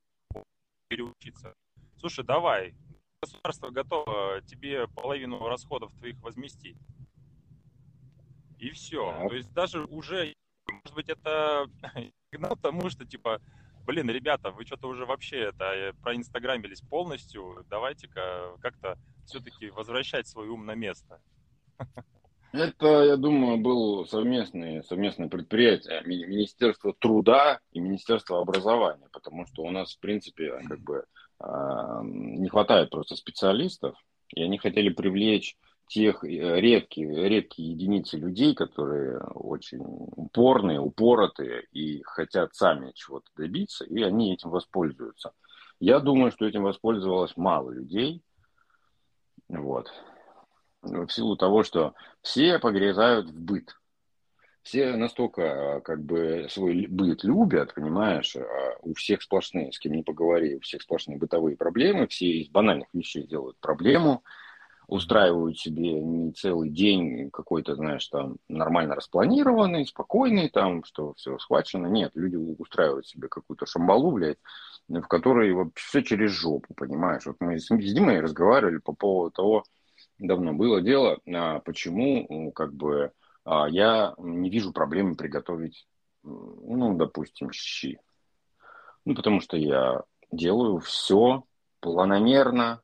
переучиться? 0.88 1.53
Слушай, 2.00 2.25
давай, 2.25 2.74
государство 3.21 3.69
готово 3.69 4.41
тебе 4.48 4.88
половину 4.88 5.48
расходов 5.48 5.93
твоих 5.98 6.19
возместить. 6.24 6.79
И 8.61 8.69
все. 8.69 9.11
Так. 9.11 9.29
То 9.29 9.35
есть 9.35 9.53
даже 9.53 9.83
уже, 9.85 10.35
может 10.67 10.93
быть, 10.93 11.09
это 11.09 11.65
сигнал 12.31 12.55
тому, 12.55 12.89
что 12.91 13.05
типа, 13.05 13.41
блин, 13.85 14.09
ребята, 14.09 14.51
вы 14.51 14.65
что-то 14.65 14.87
уже 14.87 15.05
вообще 15.05 15.39
это 15.39 15.65
э, 15.65 15.93
проинстаграмились 15.93 16.81
полностью, 16.81 17.65
давайте-ка 17.69 18.55
как-то 18.61 18.99
все-таки 19.25 19.71
возвращать 19.71 20.27
свой 20.27 20.47
ум 20.47 20.65
на 20.65 20.75
место. 20.75 21.19
Это, 22.53 23.05
я 23.05 23.15
думаю, 23.15 23.59
было 23.59 24.03
совместное, 24.03 24.83
совместное 24.83 25.29
предприятие 25.29 26.01
Министерства 26.05 26.93
труда 26.99 27.61
и 27.71 27.79
Министерства 27.79 28.41
образования, 28.41 29.07
потому 29.13 29.45
что 29.45 29.63
у 29.63 29.71
нас, 29.71 29.95
в 29.95 29.99
принципе, 30.01 30.59
как 30.67 30.81
бы 30.81 31.05
а, 31.39 32.01
не 32.03 32.49
хватает 32.49 32.89
просто 32.89 33.15
специалистов, 33.15 33.95
и 34.35 34.43
они 34.43 34.57
хотели 34.57 34.89
привлечь 34.89 35.55
тех 35.91 36.24
э, 36.24 36.27
редкие, 36.62 37.27
редкие 37.27 37.71
единицы 37.71 38.17
людей, 38.17 38.55
которые 38.55 39.19
очень 39.19 39.81
упорные, 39.81 40.79
упоротые 40.79 41.63
и 41.74 42.01
хотят 42.03 42.55
сами 42.55 42.93
чего-то 42.95 43.29
добиться, 43.36 43.83
и 43.83 44.01
они 44.01 44.33
этим 44.33 44.51
воспользуются. 44.51 45.33
Я 45.81 46.00
думаю, 46.00 46.31
что 46.31 46.45
этим 46.45 46.63
воспользовалось 46.63 47.36
мало 47.36 47.71
людей. 47.71 48.24
Вот. 49.50 49.91
В 50.81 51.10
силу 51.10 51.36
того, 51.36 51.63
что 51.63 51.93
все 52.21 52.57
погрязают 52.57 53.29
в 53.29 53.39
быт. 53.41 53.75
Все 54.63 54.95
настолько 54.95 55.81
как 55.83 56.05
бы 56.05 56.48
свой 56.50 56.86
быт 56.88 57.25
любят, 57.25 57.74
понимаешь, 57.74 58.36
а 58.38 58.77
у 58.81 58.93
всех 58.93 59.24
сплошные, 59.24 59.74
с 59.74 59.79
кем 59.79 59.91
не 59.91 60.03
поговори, 60.03 60.55
у 60.55 60.62
всех 60.62 60.83
сплошные 60.83 61.17
бытовые 61.17 61.57
проблемы, 61.57 62.07
все 62.07 62.27
из 62.27 62.48
банальных 62.48 62.88
вещей 62.93 63.27
делают 63.27 63.57
проблему, 63.60 64.24
устраивают 64.91 65.57
себе 65.57 66.01
не 66.01 66.33
целый 66.33 66.69
день 66.69 67.31
какой-то, 67.31 67.75
знаешь, 67.75 68.05
там 68.07 68.36
нормально 68.50 68.93
распланированный, 68.93 69.86
спокойный, 69.86 70.50
там, 70.50 70.83
что 70.83 71.13
все 71.13 71.39
схвачено. 71.39 71.88
Нет, 71.88 72.12
люди 72.13 72.36
устраивают 72.36 73.07
себе 73.07 73.29
какую-то 73.29 73.65
шамбалу, 73.65 74.12
блядь, 74.12 74.38
в 74.89 75.07
которой 75.07 75.53
вот 75.53 75.69
все 75.75 76.03
через 76.03 76.31
жопу, 76.31 76.74
понимаешь. 76.74 77.25
Вот 77.25 77.38
мы 77.39 77.57
с, 77.57 77.67
с 77.67 77.93
Димой 77.93 78.19
разговаривали 78.19 78.79
по 78.79 78.91
поводу 78.91 79.31
того, 79.31 79.63
давно 80.19 80.51
было 80.51 80.81
дело, 80.81 81.19
а 81.33 81.60
почему, 81.60 82.51
как 82.51 82.74
бы, 82.74 83.13
а, 83.45 83.69
я 83.69 84.13
не 84.17 84.50
вижу 84.50 84.74
проблемы 84.74 85.15
приготовить, 85.15 85.88
ну, 86.21 86.98
допустим, 86.98 87.50
щи. 87.53 87.98
Ну, 89.05 89.15
потому 89.15 89.39
что 89.39 89.55
я 89.55 90.03
делаю 90.33 90.79
все 90.79 91.45
планомерно, 91.79 92.81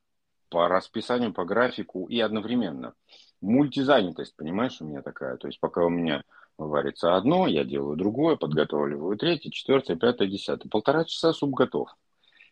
по 0.50 0.68
расписанию, 0.68 1.34
по 1.34 1.46
графику 1.46 2.06
и 2.06 2.20
одновременно. 2.20 2.94
Мультизанятость, 3.42 4.36
понимаешь, 4.36 4.78
у 4.82 4.86
меня 4.86 5.02
такая. 5.02 5.38
То 5.38 5.48
есть 5.48 5.60
пока 5.60 5.86
у 5.86 5.90
меня 5.90 6.24
варится 6.58 7.16
одно, 7.16 7.48
я 7.48 7.64
делаю 7.64 7.96
другое, 7.96 8.36
подготавливаю 8.36 9.18
третье, 9.18 9.52
четвертое, 9.52 9.96
пятое, 9.96 10.28
десятое. 10.28 10.70
Полтора 10.70 11.06
часа 11.06 11.34
суп 11.34 11.52
готов. 11.52 11.90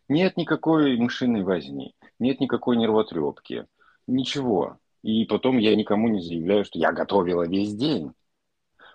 Нет 0.08 0.38
никакой 0.38 0.98
мышиной 0.98 1.44
возни, 1.44 1.96
нет 2.20 2.40
никакой 2.40 2.78
нервотрепки, 2.78 3.66
ничего. 4.06 4.78
И 5.02 5.26
потом 5.26 5.58
я 5.58 5.76
никому 5.76 6.08
не 6.08 6.22
заявляю, 6.22 6.66
что 6.66 6.80
я 6.80 6.92
готовила 6.92 7.48
весь 7.48 7.74
день. 7.74 8.12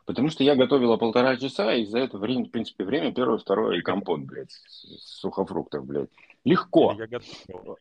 Потому 0.07 0.29
что 0.31 0.43
я 0.43 0.57
готовила 0.57 0.97
полтора 0.97 1.37
часа, 1.37 1.75
и 1.75 1.85
за 1.85 1.99
это 1.99 2.19
время, 2.19 2.47
в 2.47 2.51
принципе, 2.51 2.85
время 2.85 3.13
первое, 3.13 3.39
второе 3.39 3.79
и 3.79 3.83
компот, 3.83 4.21
блядь, 4.21 4.51
сухофруктов, 4.51 5.85
блядь. 5.87 6.11
Легко. 6.45 6.97
Я 6.99 7.07
готовила. 7.07 7.77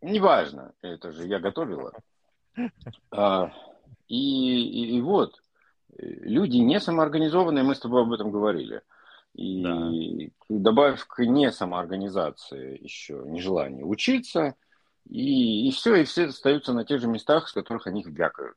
Неважно, 0.00 0.72
это 0.82 1.12
же 1.12 1.26
я 1.26 1.38
готовила. 1.38 1.92
А, 3.10 3.52
и, 4.08 4.16
и, 4.16 4.96
и 4.96 5.00
вот, 5.00 5.42
люди 5.96 6.58
не 6.58 6.80
самоорганизованные, 6.80 7.64
мы 7.64 7.74
с 7.74 7.80
тобой 7.80 8.02
об 8.02 8.12
этом 8.12 8.30
говорили. 8.30 8.82
И 9.34 9.62
да. 9.62 9.90
добавив 10.48 11.06
к 11.06 11.22
не 11.24 11.52
самоорганизации 11.52 12.82
еще 12.82 13.22
нежелание 13.26 13.84
учиться, 13.84 14.54
и, 15.08 15.68
и 15.68 15.70
все, 15.70 15.96
и 15.96 16.04
все 16.04 16.26
остаются 16.26 16.72
на 16.72 16.84
тех 16.84 17.00
же 17.00 17.08
местах, 17.08 17.48
с 17.48 17.52
которых 17.52 17.86
они 17.86 18.02
вякают. 18.04 18.56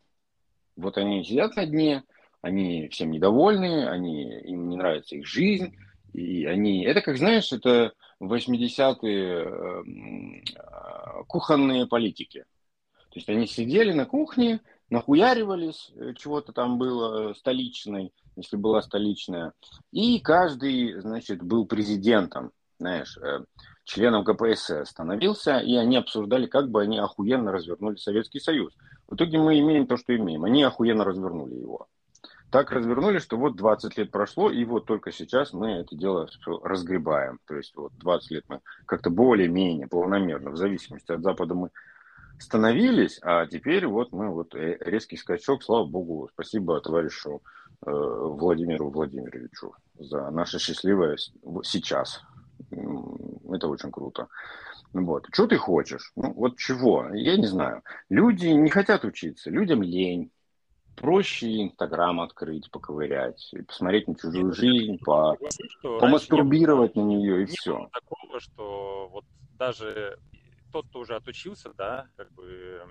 Вот 0.76 0.98
они 0.98 1.24
сидят 1.24 1.56
на 1.56 1.66
дне, 1.66 2.04
они 2.42 2.88
всем 2.90 3.12
недовольны, 3.12 3.88
они, 3.88 4.40
им 4.42 4.70
не 4.70 4.78
нравится 4.78 5.16
их 5.16 5.28
жизнь, 5.28 5.76
и 6.14 6.46
они... 6.46 6.84
Это, 6.84 7.02
как 7.02 7.18
знаешь, 7.18 7.52
это 7.52 7.94
80-е 8.22 9.44
эм, 9.44 10.44
э, 10.44 11.24
кухонные 11.28 11.88
политики. 11.88 12.46
То 13.10 13.16
есть 13.16 13.30
они 13.30 13.48
сидели 13.48 13.92
на 13.92 14.06
кухне, 14.06 14.62
нахуяривались, 14.90 15.92
э, 15.96 16.14
чего-то 16.18 16.54
там 16.54 16.78
было 16.78 17.34
столичной, 17.34 18.14
если 18.36 18.58
была 18.58 18.82
столичная, 18.82 19.54
и 19.92 20.20
каждый, 20.20 21.00
значит, 21.02 21.42
был 21.42 21.66
президентом, 21.66 22.52
знаешь, 22.80 23.18
э, 23.18 23.46
членом 23.84 24.24
КПСС 24.24 24.90
становился, 24.90 25.60
и 25.60 25.76
они 25.76 25.98
обсуждали, 25.98 26.48
как 26.48 26.70
бы 26.70 26.82
они 26.82 27.00
охуенно 27.00 27.52
развернули 27.52 27.96
Советский 27.98 28.40
Союз. 28.40 28.74
В 29.08 29.16
итоге 29.16 29.40
мы 29.40 29.60
имеем 29.60 29.88
то, 29.88 29.98
что 29.98 30.16
имеем. 30.16 30.44
Они 30.46 30.64
охуенно 30.64 31.04
развернули 31.04 31.56
его 31.56 31.88
так 32.52 32.72
развернули, 32.72 33.20
что 33.20 33.38
вот 33.38 33.56
20 33.56 33.98
лет 33.98 34.12
прошло, 34.12 34.52
и 34.52 34.66
вот 34.66 34.86
только 34.86 35.12
сейчас 35.12 35.54
мы 35.54 35.72
это 35.72 35.96
дело 35.96 36.28
разгребаем. 36.64 37.40
То 37.48 37.56
есть 37.56 37.76
вот 37.76 37.94
20 37.98 38.32
лет 38.32 38.44
мы 38.50 38.60
как-то 38.86 39.10
более-менее 39.10 39.88
планомерно, 39.88 40.52
в 40.52 40.58
зависимости 40.58 41.12
от 41.12 41.24
Запада 41.24 41.56
мы 41.56 41.70
становились, 42.40 43.20
а 43.22 43.46
теперь 43.48 43.88
вот 43.88 44.12
мы 44.12 44.30
вот 44.30 44.54
э, 44.56 44.78
резкий 44.82 45.16
скачок, 45.16 45.64
слава 45.64 45.86
богу, 45.86 46.30
спасибо 46.34 46.82
товарищу 46.82 47.42
э, 47.86 47.90
Владимиру 47.90 48.90
Владимировичу 48.90 49.74
за 49.98 50.30
наше 50.32 50.60
счастливое 50.60 51.18
сейчас. 51.64 52.22
Это 52.70 53.68
очень 53.68 53.92
круто. 53.92 54.28
Вот. 54.94 55.28
Что 55.32 55.48
ты 55.48 55.58
хочешь? 55.58 56.12
Ну, 56.16 56.34
вот 56.34 56.58
чего? 56.58 57.08
Я 57.14 57.38
не 57.38 57.48
знаю. 57.48 57.82
Люди 58.10 58.48
не 58.48 58.70
хотят 58.70 59.06
учиться, 59.06 59.50
людям 59.50 59.82
лень 59.82 60.32
проще 61.02 61.64
Инстаграм 61.64 62.22
открыть, 62.22 62.70
поковырять, 62.70 63.52
и 63.54 63.64
посмотреть 63.64 64.08
на 64.08 64.16
чужую 64.16 64.46
Нет, 64.46 64.56
жизнь, 64.56 65.00
по, 65.00 65.36
помастурбировать 65.82 66.96
на 66.96 67.02
нее 67.02 67.44
и 67.44 67.48
не 67.48 67.48
все. 67.48 67.90
такого, 67.92 68.40
что 68.40 69.10
вот 69.12 69.26
даже 69.58 70.20
тот, 70.72 70.88
кто 70.88 71.00
уже 71.00 71.16
отучился, 71.16 71.74
да, 71.74 72.08
как 72.16 72.32
бы, 72.34 72.84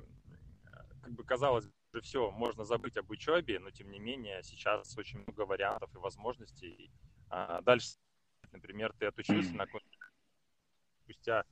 как 1.02 1.12
бы 1.12 1.24
казалось 1.24 1.66
бы, 1.92 2.00
все, 2.00 2.30
можно 2.32 2.64
забыть 2.64 2.96
об 2.96 3.10
учебе, 3.10 3.60
но 3.60 3.70
тем 3.70 3.90
не 3.90 4.00
менее 4.00 4.42
сейчас 4.42 4.98
очень 4.98 5.20
много 5.20 5.42
вариантов 5.42 5.94
и 5.94 5.98
возможностей. 5.98 6.90
А 7.28 7.62
дальше, 7.62 7.94
например, 8.50 8.92
ты 8.98 9.06
отучился 9.06 9.54
на 9.54 9.66
спустя 11.04 11.44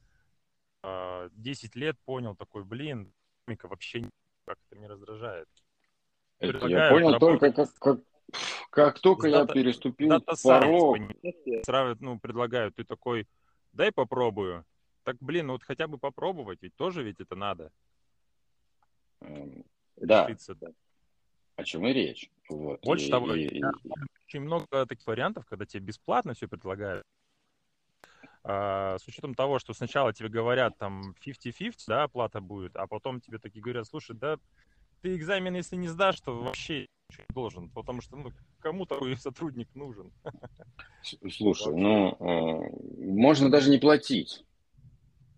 э, 0.83 1.29
10 1.33 1.77
лет 1.77 1.97
понял 2.05 2.35
такой, 2.35 2.65
блин, 2.65 3.13
вообще 3.47 4.03
как 4.45 4.59
это 4.67 4.77
меня 4.77 4.89
раздражает. 4.89 5.49
Я 6.41 6.91
понял 6.91 7.13
работать. 7.13 7.41
только 7.41 7.53
как, 7.53 7.79
как, 7.79 8.01
как 8.71 9.01
только 9.01 9.29
я 9.29 9.47
переступил 9.47 10.21
порог. 10.43 10.99
Сразу 11.65 11.97
ну, 12.01 12.19
предлагают, 12.19 12.77
ты 12.77 12.85
такой, 12.85 13.27
дай 13.73 13.93
попробую. 13.93 14.65
Так, 15.03 15.17
блин, 15.21 15.47
ну 15.47 15.55
вот 15.55 15.65
хотя 15.65 15.89
бы 15.89 15.99
попробовать, 15.99 16.63
ведь 16.63 16.77
тоже 16.77 17.03
ведь 17.03 17.21
это 17.21 17.35
надо. 17.35 17.73
Эм, 19.23 19.65
да. 19.97 20.27
Решиться, 20.27 20.55
да. 20.55 20.69
О 21.57 21.65
чем 21.65 21.87
и 21.87 21.93
речь. 21.93 22.31
Вот. 22.49 22.81
Больше 22.83 23.07
и, 23.07 23.11
того, 23.11 23.35
и, 23.35 23.63
очень 24.27 24.41
много 24.41 24.87
таких 24.87 25.07
вариантов, 25.07 25.47
когда 25.47 25.67
тебе 25.67 25.87
бесплатно 25.87 26.35
все 26.35 26.47
предлагают. 26.47 27.05
А, 28.45 28.99
с 28.99 29.09
учетом 29.09 29.35
того, 29.35 29.59
что 29.59 29.73
сначала 29.75 30.13
тебе 30.13 30.29
говорят 30.29 30.79
там 30.79 31.15
50-50, 31.25 31.75
да, 31.87 32.05
оплата 32.05 32.41
будет, 32.41 32.77
а 32.77 32.87
потом 32.87 33.21
тебе 33.21 33.39
такие 33.39 33.61
говорят, 33.61 33.87
слушай, 33.87 34.15
да, 34.15 34.39
ты 35.03 35.15
экзамен, 35.15 35.55
если 35.55 35.77
не 35.77 35.89
сдашь, 35.89 36.21
то 36.21 36.35
вообще 36.35 36.87
ничего 37.11 37.25
не 37.29 37.35
должен, 37.35 37.71
потому 37.71 38.01
что 38.01 38.17
ну, 38.17 38.33
кому 38.61 38.87
такой 38.87 39.17
сотрудник 39.19 39.69
нужен? 39.75 40.13
Слушай, 41.03 41.75
ну, 41.75 42.17
э, 42.19 43.05
можно 43.05 43.51
даже 43.51 43.71
не 43.71 43.79
платить. 43.79 44.45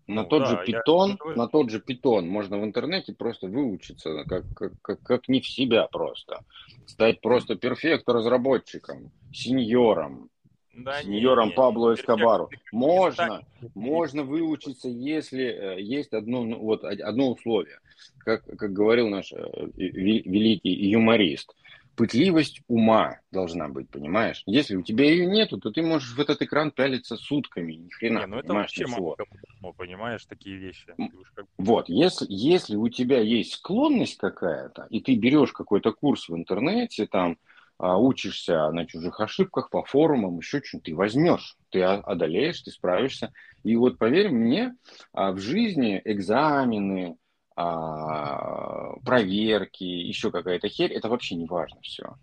На 0.07 0.23
ну, 0.23 0.27
тот 0.27 0.43
да, 0.43 0.45
же 0.47 0.65
питон, 0.65 1.17
я... 1.23 1.35
на 1.35 1.47
тот 1.47 1.69
же 1.69 1.79
питон 1.79 2.27
можно 2.27 2.59
в 2.59 2.65
интернете 2.65 3.13
просто 3.13 3.47
выучиться, 3.47 4.25
как, 4.25 4.43
как, 4.55 4.73
как, 4.81 5.01
как 5.03 5.27
не 5.29 5.39
в 5.39 5.47
себя 5.47 5.87
просто. 5.87 6.43
Стать 6.85 7.21
просто 7.21 7.55
перфект-разработчиком, 7.55 9.11
сеньором, 9.31 10.29
да, 10.73 11.01
сеньором 11.01 11.49
не, 11.49 11.53
Пабло 11.53 11.93
Эскобару. 11.93 12.49
Можно, 12.71 13.45
можно 13.75 14.23
выучиться, 14.23 14.87
если 14.87 15.43
э, 15.43 15.81
есть 15.81 16.13
одно, 16.13 16.43
ну, 16.43 16.59
вот, 16.59 16.83
одно 16.83 17.31
условие. 17.31 17.79
Как, 18.19 18.43
как 18.45 18.73
говорил 18.73 19.09
наш 19.09 19.31
э, 19.33 19.37
великий 19.75 20.89
юморист– 20.89 21.55
пытливость 21.95 22.61
ума 22.67 23.19
должна 23.31 23.67
быть, 23.67 23.89
понимаешь? 23.89 24.43
Если 24.45 24.75
у 24.75 24.81
тебя 24.81 25.05
ее 25.05 25.25
нету, 25.25 25.59
то 25.59 25.71
ты 25.71 25.81
можешь 25.81 26.13
в 26.15 26.19
этот 26.19 26.41
экран 26.41 26.71
пялиться 26.71 27.15
сутками, 27.15 27.73
ни 27.73 27.89
хрена, 27.89 28.19
не, 28.19 28.25
ну 28.27 28.39
это 28.39 28.53
вообще 28.53 28.85
ничего. 28.85 29.17
Мало, 29.59 29.73
понимаешь, 29.73 30.25
такие 30.25 30.57
вещи. 30.57 30.93
Как... 31.35 31.45
Вот, 31.57 31.89
если, 31.89 32.25
если 32.29 32.75
у 32.75 32.89
тебя 32.89 33.19
есть 33.19 33.53
склонность 33.53 34.17
какая-то, 34.17 34.87
и 34.89 35.01
ты 35.01 35.15
берешь 35.15 35.51
какой-то 35.51 35.91
курс 35.91 36.29
в 36.29 36.35
интернете, 36.35 37.05
там, 37.05 37.37
а, 37.77 37.97
учишься 37.97 38.71
на 38.71 38.85
чужих 38.85 39.19
ошибках, 39.19 39.69
по 39.69 39.83
форумам, 39.83 40.37
еще 40.37 40.61
что-нибудь, 40.63 40.85
ты 40.85 40.95
возьмешь, 40.95 41.57
ты 41.69 41.83
одолеешь, 41.83 42.61
ты 42.61 42.71
справишься. 42.71 43.33
И 43.63 43.75
вот 43.75 43.97
поверь 43.97 44.29
мне, 44.29 44.75
а, 45.13 45.31
в 45.31 45.39
жизни 45.39 46.01
экзамены, 46.03 47.17
а, 47.55 48.95
проверки, 49.05 49.83
еще 49.83 50.31
какая-то 50.31 50.69
херь, 50.69 50.93
это 50.93 51.09
вообще 51.09 51.35
не 51.35 51.45
важно 51.45 51.79
все. 51.81 52.15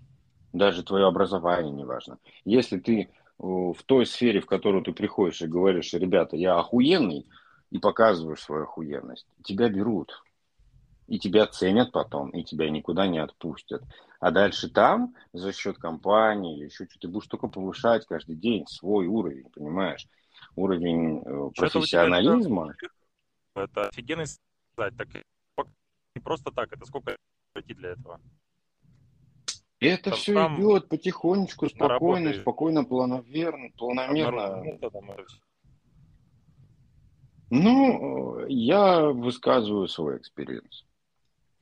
Даже 0.52 0.82
твое 0.82 1.06
образование 1.06 1.72
не 1.72 1.84
важно. 1.84 2.18
Если 2.44 2.78
ты 2.78 3.10
в 3.38 3.76
той 3.86 4.06
сфере, 4.06 4.40
в 4.40 4.46
которую 4.46 4.82
ты 4.82 4.92
приходишь 4.92 5.42
и 5.42 5.46
говоришь, 5.46 5.92
ребята, 5.92 6.36
я 6.36 6.58
охуенный, 6.58 7.26
и 7.70 7.78
показываешь 7.78 8.40
свою 8.40 8.64
охуенность, 8.64 9.26
тебя 9.44 9.68
берут. 9.68 10.22
И 11.06 11.18
тебя 11.18 11.46
ценят 11.46 11.90
потом, 11.90 12.30
и 12.30 12.44
тебя 12.44 12.68
никуда 12.68 13.06
не 13.06 13.18
отпустят. 13.18 13.82
А 14.20 14.30
дальше 14.30 14.68
там, 14.68 15.14
за 15.32 15.52
счет 15.52 15.78
компании 15.78 16.56
или 16.56 16.66
еще 16.66 16.84
что-то, 16.84 17.00
ты 17.00 17.08
будешь 17.08 17.28
только 17.28 17.48
повышать 17.48 18.06
каждый 18.06 18.36
день 18.36 18.66
свой 18.66 19.06
уровень, 19.06 19.48
понимаешь? 19.54 20.06
Уровень 20.54 21.22
э, 21.24 21.50
профессионализма. 21.56 22.74
Это 23.54 23.88
офигенный 23.88 24.26
сказать, 24.78 24.96
так 24.96 25.08
не 26.14 26.22
просто 26.22 26.52
так, 26.52 26.72
это 26.72 26.84
сколько 26.86 27.16
пройти 27.52 27.74
для 27.74 27.90
этого? 27.90 28.20
Это 29.80 30.10
там, 30.10 30.18
все 30.18 30.34
там 30.34 30.60
идет 30.60 30.88
потихонечку, 30.88 31.68
спокойно, 31.68 32.32
спокойно, 32.34 32.84
планомерно, 32.84 33.70
планомерно. 33.76 34.64
Ну, 37.50 38.46
я 38.46 39.06
высказываю 39.06 39.88
свой 39.88 40.18
experience. 40.18 40.84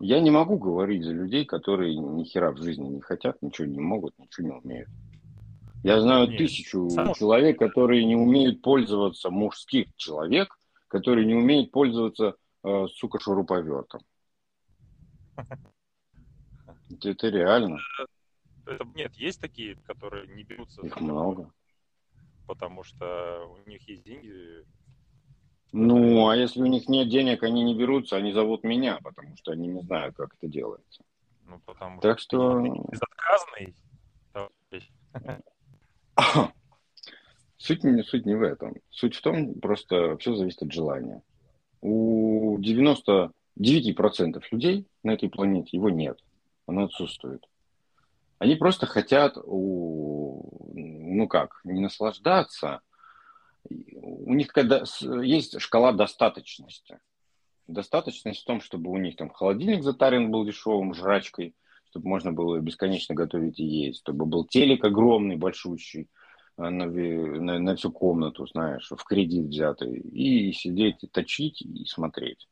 Я 0.01 0.21
не 0.21 0.31
могу 0.31 0.59
говорить 0.59 1.05
за 1.05 1.13
людей, 1.13 1.45
которые 1.47 1.97
ни 1.97 2.25
хера 2.25 2.53
в 2.53 2.59
жизни 2.59 2.89
не 2.89 3.01
хотят, 3.01 3.41
ничего 3.41 3.67
не 3.67 3.79
могут, 3.79 4.19
ничего 4.19 4.49
не 4.49 4.55
умеют. 4.55 4.89
Я 5.85 6.01
знаю 6.01 6.29
Нет. 6.29 6.39
тысячу 6.39 6.91
Само... 6.91 7.15
человек, 7.15 7.59
которые 7.59 8.05
не 8.05 8.17
умеют 8.17 8.61
пользоваться, 8.61 9.31
мужских 9.31 9.95
человек, 9.97 10.59
которые 10.89 11.27
не 11.27 11.35
умеют 11.35 11.71
пользоваться 11.71 12.37
сука, 12.95 13.21
шуруповертом. 13.21 14.01
Это 17.05 17.29
реально. 17.29 17.79
Это, 18.67 18.85
нет, 18.95 19.15
есть 19.15 19.41
такие, 19.41 19.77
которые 19.87 20.27
не 20.29 20.43
берутся. 20.43 20.83
Их 20.83 21.01
много. 21.01 21.53
Потому 22.47 22.85
что 22.85 23.47
у 23.49 23.69
них 23.69 23.89
есть 23.89 24.03
деньги. 24.05 24.65
Ну, 25.73 26.29
а 26.29 26.37
если 26.37 26.63
у 26.63 26.67
них 26.67 26.89
нет 26.89 27.09
денег, 27.09 27.43
они 27.43 27.63
не 27.63 27.77
берутся, 27.77 28.17
они 28.17 28.33
зовут 28.33 28.65
меня, 28.65 28.99
потому 29.03 29.37
что 29.37 29.53
они 29.53 29.69
не 29.69 29.83
знают, 29.83 30.17
как 30.17 30.35
это 30.35 30.49
делается. 30.49 31.05
Ну, 31.45 31.61
потому 31.61 32.01
так 32.01 32.19
что... 32.19 32.61
Безотказный. 32.91 33.75
Суть, 37.59 37.83
суть 38.07 38.27
не 38.27 38.35
в 38.35 38.43
этом. 38.43 38.75
Суть 38.91 39.17
в 39.17 39.23
том, 39.23 39.55
просто 39.61 40.17
все 40.19 40.37
зависит 40.37 40.63
от 40.63 40.73
желания 40.73 41.23
у 41.87 42.59
99% 42.59 43.31
людей 44.51 44.87
на 45.05 45.13
этой 45.13 45.29
планете 45.29 45.77
его 45.77 45.89
нет, 45.89 46.19
оно 46.67 46.85
отсутствует. 46.85 47.47
Они 48.39 48.57
просто 48.57 48.87
хотят, 48.87 49.39
у, 49.43 50.73
ну 50.75 51.29
как, 51.29 51.61
не 51.65 51.81
наслаждаться. 51.81 52.81
У 53.71 54.35
них 54.35 54.49
когда 54.49 54.83
есть 55.23 55.61
шкала 55.61 55.93
достаточности. 55.93 56.99
Достаточность 57.69 58.43
в 58.43 58.47
том, 58.47 58.61
чтобы 58.61 58.91
у 58.91 58.97
них 58.97 59.17
там 59.17 59.31
холодильник 59.31 59.83
затарен 59.83 60.31
был 60.31 60.45
дешевым 60.45 60.93
жрачкой, 60.93 61.55
чтобы 61.91 62.09
можно 62.09 62.33
было 62.33 62.59
бесконечно 62.59 63.15
готовить 63.15 63.59
и 63.61 63.65
есть, 63.65 64.01
чтобы 64.01 64.27
был 64.27 64.45
телек 64.45 64.85
огромный, 64.85 65.37
большущий, 65.37 66.09
на, 66.57 66.71
на, 66.71 67.59
на 67.59 67.77
всю 67.77 67.93
комнату, 67.93 68.47
знаешь, 68.47 68.91
в 68.91 69.05
кредит 69.05 69.47
взятый, 69.47 69.99
и 69.99 70.53
сидеть, 70.53 71.03
и 71.03 71.07
точить, 71.07 71.63
и 71.63 71.85
смотреть. 71.85 72.49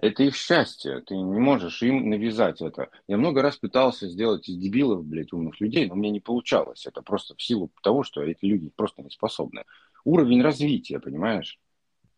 Это 0.00 0.22
их 0.22 0.36
счастье, 0.36 1.00
ты 1.00 1.16
не 1.16 1.40
можешь 1.40 1.82
им 1.82 2.08
навязать 2.08 2.60
это. 2.62 2.88
Я 3.08 3.16
много 3.16 3.42
раз 3.42 3.56
пытался 3.56 4.08
сделать 4.08 4.48
из 4.48 4.56
дебилов, 4.56 5.04
блядь, 5.04 5.32
умных 5.32 5.60
людей, 5.60 5.86
но 5.86 5.96
мне 5.96 6.10
не 6.10 6.20
получалось. 6.20 6.86
Это 6.86 7.02
просто 7.02 7.34
в 7.34 7.42
силу 7.42 7.70
того, 7.82 8.04
что 8.04 8.22
эти 8.22 8.44
люди 8.44 8.70
просто 8.76 9.02
не 9.02 9.10
способны. 9.10 9.64
Уровень 10.04 10.40
развития, 10.40 11.00
понимаешь? 11.00 11.58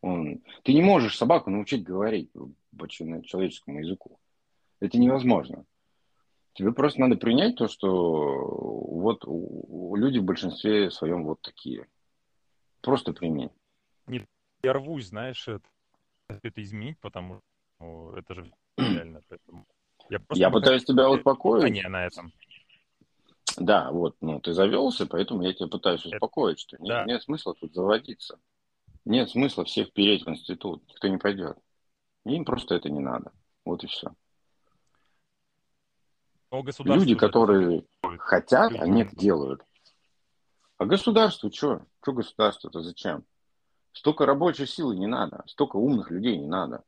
Он... 0.02 0.42
Ты 0.62 0.74
не 0.74 0.82
можешь 0.82 1.16
собаку 1.16 1.48
научить 1.48 1.82
говорить 1.82 2.30
по 2.78 2.86
человеческому 2.86 3.80
языку. 3.80 4.18
Это 4.78 4.98
невозможно. 4.98 5.64
Тебе 6.54 6.72
просто 6.72 7.00
надо 7.00 7.16
принять 7.16 7.56
то, 7.56 7.68
что 7.68 7.88
вот 7.88 9.24
люди 9.24 10.18
в 10.18 10.24
большинстве 10.24 10.90
своем 10.90 11.24
вот 11.24 11.40
такие. 11.42 11.86
Просто 12.80 13.12
прими. 13.12 13.50
Не, 14.06 14.26
я 14.62 14.72
рвусь, 14.72 15.08
знаешь, 15.08 15.46
это, 15.46 15.68
это 16.28 16.62
изменить, 16.62 16.98
потому 17.00 17.36
что 17.36 17.44
ну, 17.80 18.12
это 18.14 18.34
же 18.34 18.52
реально. 18.76 19.22
Поэтому 19.28 19.66
я, 20.08 20.20
я 20.32 20.50
пытаюсь 20.50 20.84
тебя 20.84 21.08
успокоить. 21.08 21.72
Не 21.72 21.88
на 21.88 22.06
этом. 22.06 22.32
Да, 23.56 23.90
вот, 23.90 24.16
ну, 24.20 24.40
ты 24.40 24.52
завелся, 24.52 25.06
поэтому 25.06 25.42
я 25.42 25.52
тебя 25.52 25.68
пытаюсь 25.68 26.04
успокоить, 26.04 26.60
что 26.60 26.76
нет, 26.78 26.88
да. 26.88 27.04
нет 27.04 27.22
смысла 27.22 27.54
тут 27.54 27.74
заводиться. 27.74 28.38
Нет 29.04 29.30
смысла 29.30 29.64
всех 29.64 29.92
переть 29.92 30.24
в 30.24 30.30
институт, 30.30 30.82
никто 30.88 31.08
не 31.08 31.18
пойдет. 31.18 31.58
Им 32.24 32.44
просто 32.44 32.74
это 32.74 32.90
не 32.90 33.00
надо. 33.00 33.32
Вот 33.64 33.82
и 33.82 33.86
все. 33.86 34.12
Люди, 36.80 37.14
которые 37.14 37.84
хотят, 38.18 38.72
они 38.72 39.02
это 39.02 39.16
делают. 39.16 39.62
А 40.78 40.86
государство 40.86 41.52
что? 41.52 41.82
Что 42.02 42.12
государство-то 42.12 42.82
зачем? 42.82 43.24
Столько 43.92 44.24
рабочей 44.24 44.66
силы 44.66 44.96
не 44.96 45.06
надо, 45.06 45.42
столько 45.46 45.76
умных 45.76 46.10
людей 46.10 46.38
не 46.38 46.46
надо. 46.46 46.82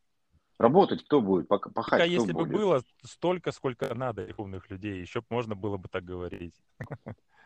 Работать 0.59 1.05
кто 1.05 1.20
будет, 1.20 1.48
пахать 1.48 2.01
а 2.01 2.05
кто 2.05 2.05
если 2.05 2.33
будет? 2.33 2.48
бы 2.48 2.57
было 2.57 2.83
столько, 3.05 3.53
сколько 3.53 3.94
надо 3.94 4.29
умных 4.37 4.70
людей, 4.70 5.01
еще 5.01 5.22
можно 5.29 5.55
было 5.55 5.77
бы 5.77 5.88
так 5.88 6.05
говорить. 6.05 6.55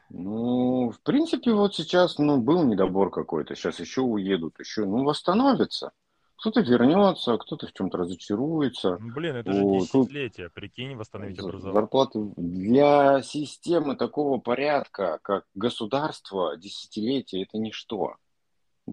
Ну, 0.08 0.90
в 0.90 1.00
принципе, 1.00 1.52
вот 1.52 1.74
сейчас, 1.74 2.18
ну, 2.18 2.40
был 2.40 2.62
недобор 2.62 3.10
какой-то, 3.10 3.56
сейчас 3.56 3.80
еще 3.80 4.02
уедут, 4.02 4.60
еще, 4.60 4.84
ну, 4.84 5.02
восстановится. 5.02 5.92
Кто-то 6.38 6.60
вернется, 6.60 7.38
кто-то 7.38 7.66
в 7.66 7.72
чем-то 7.72 7.96
разочаруется. 7.98 8.98
Ну, 8.98 9.14
блин, 9.14 9.36
это 9.36 9.52
же 9.52 9.62
десятилетие, 9.62 10.50
прикинь, 10.50 10.94
восстановить 10.94 11.38
образование. 11.38 11.72
Зарплаты 11.72 12.18
для 12.36 13.22
системы 13.22 13.96
такого 13.96 14.38
порядка, 14.38 15.18
как 15.22 15.46
государство, 15.54 16.56
десятилетие 16.56 17.44
это 17.44 17.58
ничто. 17.58 18.16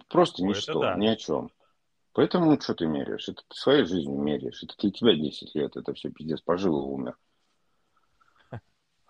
Просто 0.08 0.42
Ой, 0.42 0.50
ничто, 0.50 0.80
да. 0.80 0.96
ни 0.96 1.08
о 1.08 1.16
чем. 1.16 1.52
Поэтому 2.14 2.60
что 2.62 2.76
ты 2.76 2.86
меряешь? 2.86 3.28
Это 3.28 3.42
ты 3.48 3.56
своей 3.56 3.86
жизнью 3.86 4.20
меряешь. 4.20 4.64
Это 4.64 4.76
для 4.78 4.92
тебя 4.92 5.16
10 5.16 5.56
лет, 5.56 5.76
это 5.76 5.94
все 5.94 6.10
пиздец, 6.10 6.42
пожил 6.42 6.80
и 6.80 6.86
умер. 6.86 7.18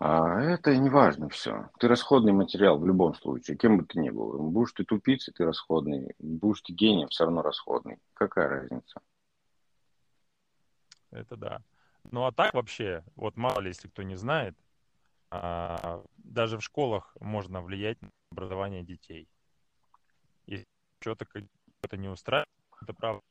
А 0.06 0.38
это 0.38 0.76
не 0.76 0.90
важно 0.90 1.30
все. 1.30 1.70
Ты 1.78 1.88
расходный 1.88 2.32
материал 2.32 2.78
в 2.78 2.86
любом 2.86 3.14
случае, 3.14 3.56
кем 3.56 3.78
бы 3.78 3.86
ты 3.86 3.98
ни 3.98 4.10
был. 4.10 4.50
Будешь 4.50 4.72
ты 4.72 4.84
тупицей, 4.84 5.32
ты 5.32 5.46
расходный. 5.46 6.14
Будешь 6.18 6.60
ты 6.60 6.74
гением, 6.74 7.08
все 7.08 7.24
равно 7.24 7.40
расходный. 7.40 7.96
Какая 8.12 8.48
разница? 8.50 9.00
Это 11.10 11.36
да. 11.38 11.62
Ну 12.10 12.26
а 12.26 12.32
так 12.32 12.52
вообще, 12.52 13.02
вот 13.16 13.38
мало 13.38 13.60
ли, 13.60 13.68
если 13.68 13.88
кто 13.88 14.02
не 14.02 14.16
знает, 14.16 14.54
а, 15.30 16.04
даже 16.18 16.58
в 16.58 16.62
школах 16.62 17.16
можно 17.18 17.62
влиять 17.62 18.02
на 18.02 18.10
образование 18.30 18.82
детей. 18.82 19.26
Если 20.44 20.66
что-то 21.00 21.24
это 21.82 21.96
не 21.96 22.10
устраивает, 22.10 22.46
это 22.82 22.92
правда. 22.92 23.22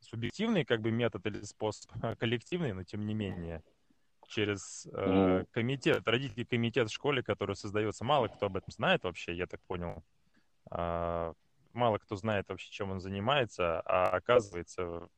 субъективный 0.00 0.64
как 0.64 0.80
бы 0.80 0.90
метод 0.90 1.24
или 1.26 1.40
способ, 1.42 1.88
а 2.02 2.16
коллективный, 2.16 2.72
но 2.72 2.82
тем 2.82 3.06
не 3.06 3.14
менее 3.14 3.62
через 4.30 4.88
э, 4.92 5.44
комитет, 5.50 6.06
родительский 6.06 6.44
комитет 6.44 6.88
в 6.88 6.92
школе, 6.92 7.22
который 7.22 7.56
создается. 7.56 8.04
Мало 8.04 8.28
кто 8.28 8.46
об 8.46 8.56
этом 8.56 8.72
знает 8.72 9.02
вообще, 9.02 9.34
я 9.34 9.46
так 9.46 9.60
понял. 9.62 10.02
А, 10.70 11.34
мало 11.72 11.98
кто 11.98 12.16
знает 12.16 12.48
вообще, 12.48 12.70
чем 12.70 12.92
он 12.92 13.00
занимается, 13.00 13.80
а 13.80 14.08
оказывается, 14.10 15.08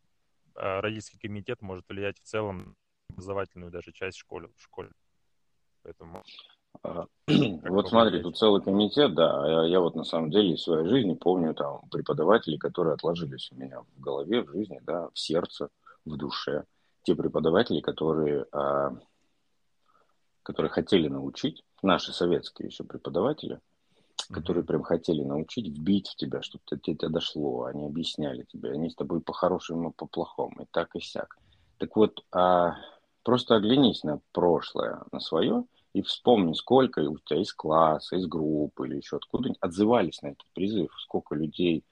а, 0.55 0.81
родительский 0.81 1.21
комитет 1.21 1.61
может 1.61 1.89
влиять 1.89 2.19
в 2.19 2.23
целом 2.23 2.75
образовательную 3.11 3.71
даже 3.71 3.93
часть 3.93 4.17
школы, 4.17 4.51
в 4.57 4.63
школе. 4.63 4.91
Поэтому... 5.83 6.25
А, 6.83 7.05
вот 7.27 7.89
смотри, 7.91 8.23
тут 8.23 8.39
целый 8.39 8.63
комитет, 8.63 9.15
да. 9.15 9.47
Я, 9.47 9.69
я 9.69 9.81
вот 9.81 9.95
на 9.95 10.05
самом 10.05 10.31
деле 10.31 10.57
в 10.57 10.61
своей 10.61 10.89
жизни 10.89 11.15
помню 11.15 11.55
там 11.55 11.87
преподавателей, 11.91 12.57
которые 12.57 12.95
отложились 12.95 13.53
у 13.53 13.57
меня 13.57 13.83
в 13.83 14.01
голове, 14.01 14.43
в 14.43 14.51
жизни, 14.51 14.81
да, 14.83 15.11
в 15.13 15.19
сердце, 15.19 15.69
в 16.07 16.17
душе 16.17 16.65
те 17.03 17.15
преподаватели, 17.15 17.81
которые, 17.81 18.47
а, 18.53 18.97
которые 20.43 20.71
хотели 20.71 21.09
научить, 21.09 21.65
наши 21.83 22.13
советские 22.13 22.69
еще 22.69 22.85
преподаватели, 22.85 23.61
которые 24.31 24.65
прям 24.65 24.83
хотели 24.83 25.23
научить, 25.23 25.67
вбить 25.67 26.09
в 26.09 26.17
тебя, 26.17 26.43
чтобы 26.43 26.65
тебе 26.67 26.95
это 26.95 27.09
дошло, 27.09 27.65
они 27.65 27.87
объясняли 27.87 28.45
тебе, 28.45 28.73
они 28.73 28.91
с 28.91 28.95
тобой 28.95 29.21
по-хорошему, 29.21 29.93
по-плохому, 29.93 30.63
и 30.63 30.67
так, 30.71 30.95
и 30.95 31.01
сяк. 31.01 31.39
Так 31.79 31.97
вот, 31.97 32.25
а, 32.33 32.77
просто 33.23 33.57
оглянись 33.57 34.05
на 34.05 34.21
прошлое, 34.33 35.03
на 35.11 35.21
свое, 35.21 35.65
и 35.93 36.03
вспомни, 36.03 36.55
сколько 36.55 37.01
у 37.01 37.19
тебя 37.19 37.41
из 37.41 37.53
класса, 37.53 38.17
из 38.17 38.27
группы 38.27 38.87
или 38.87 38.97
еще 38.97 39.17
откуда-нибудь 39.17 39.59
отзывались 39.61 40.23
на 40.23 40.29
этот 40.29 40.47
призыв, 40.55 40.91
сколько 40.99 41.35
людей 41.35 41.85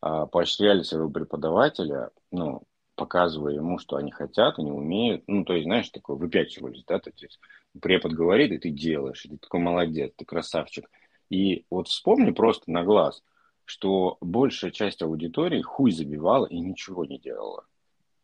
а, 0.00 0.26
поощряли 0.26 0.82
своего 0.82 1.08
преподавателя, 1.08 2.10
ну, 2.30 2.62
показывая 2.96 3.54
ему, 3.54 3.78
что 3.78 3.96
они 3.96 4.10
хотят, 4.10 4.58
они 4.58 4.72
умеют. 4.72 5.24
Ну, 5.26 5.44
то 5.44 5.54
есть, 5.54 5.64
знаешь, 5.64 5.88
такое 5.90 6.16
выпячивались, 6.16 6.84
да, 6.84 6.98
то 6.98 7.10
есть 7.16 7.38
препод 7.80 8.12
говорит, 8.12 8.52
и 8.52 8.58
ты 8.58 8.70
делаешь, 8.70 9.24
и 9.24 9.28
ты 9.28 9.36
такой 9.36 9.60
молодец, 9.60 10.12
ты 10.16 10.24
красавчик. 10.24 10.90
И 11.30 11.64
вот 11.70 11.88
вспомни 11.88 12.30
просто 12.30 12.70
на 12.70 12.82
глаз, 12.82 13.22
что 13.64 14.16
большая 14.20 14.70
часть 14.70 15.02
аудитории 15.02 15.60
хуй 15.60 15.92
забивала 15.92 16.46
и 16.46 16.58
ничего 16.58 17.04
не 17.04 17.18
делала. 17.18 17.64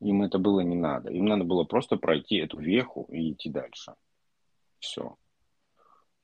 Им 0.01 0.23
это 0.23 0.39
было 0.39 0.61
не 0.61 0.75
надо. 0.75 1.11
Им 1.11 1.27
надо 1.27 1.45
было 1.45 1.65
просто 1.65 1.97
пройти 1.97 2.37
эту 2.37 2.59
веху 2.59 3.07
и 3.11 3.33
идти 3.33 3.51
дальше. 3.51 3.95
Все. 4.81 5.17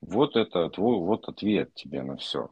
Вот 0.01 0.35
это 0.35 0.69
твой 0.69 0.97
вот 0.97 1.27
ответ 1.29 1.73
тебе 1.75 2.03
на 2.03 2.17
все. 2.17 2.49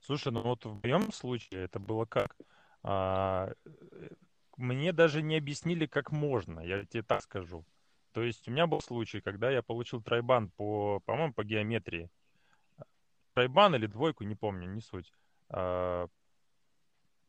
Слушай, 0.00 0.32
ну 0.32 0.42
вот 0.42 0.64
в 0.64 0.80
моем 0.82 1.10
случае 1.12 1.64
это 1.64 1.78
было 1.80 2.04
как? 2.04 2.36
А, 2.84 3.50
мне 4.56 4.92
даже 4.92 5.22
не 5.22 5.36
объяснили, 5.36 5.86
как 5.86 6.12
можно, 6.12 6.60
я 6.60 6.84
тебе 6.84 7.02
так 7.02 7.22
скажу. 7.22 7.64
То 8.12 8.22
есть 8.22 8.46
у 8.46 8.52
меня 8.52 8.66
был 8.66 8.80
случай, 8.80 9.20
когда 9.20 9.50
я 9.50 9.62
получил 9.62 10.00
тройбан 10.02 10.50
по, 10.50 11.00
по-моему, 11.00 11.32
по 11.32 11.42
геометрии. 11.42 12.10
Тройбан 13.32 13.74
или 13.74 13.86
двойку, 13.86 14.22
не 14.22 14.36
помню, 14.36 14.68
не 14.68 14.80
суть. 14.80 15.12
А, 15.48 16.06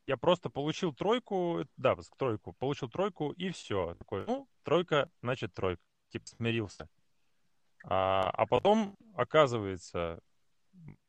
я 0.06 0.18
просто 0.18 0.50
получил 0.50 0.94
тройку, 0.94 1.65
да, 1.78 1.96
тройку, 2.18 2.54
получил 2.54 2.89
тройку 2.89 3.32
и 3.32 3.50
все. 3.50 3.96
Такой, 3.96 4.26
ну, 4.28 4.48
тройка, 4.63 5.10
значит 5.24 5.54
тройка. 5.54 5.82
Типа 6.10 6.28
смирился. 6.28 6.88
А, 7.86 8.30
а 8.30 8.46
потом, 8.46 8.96
оказывается, 9.15 10.20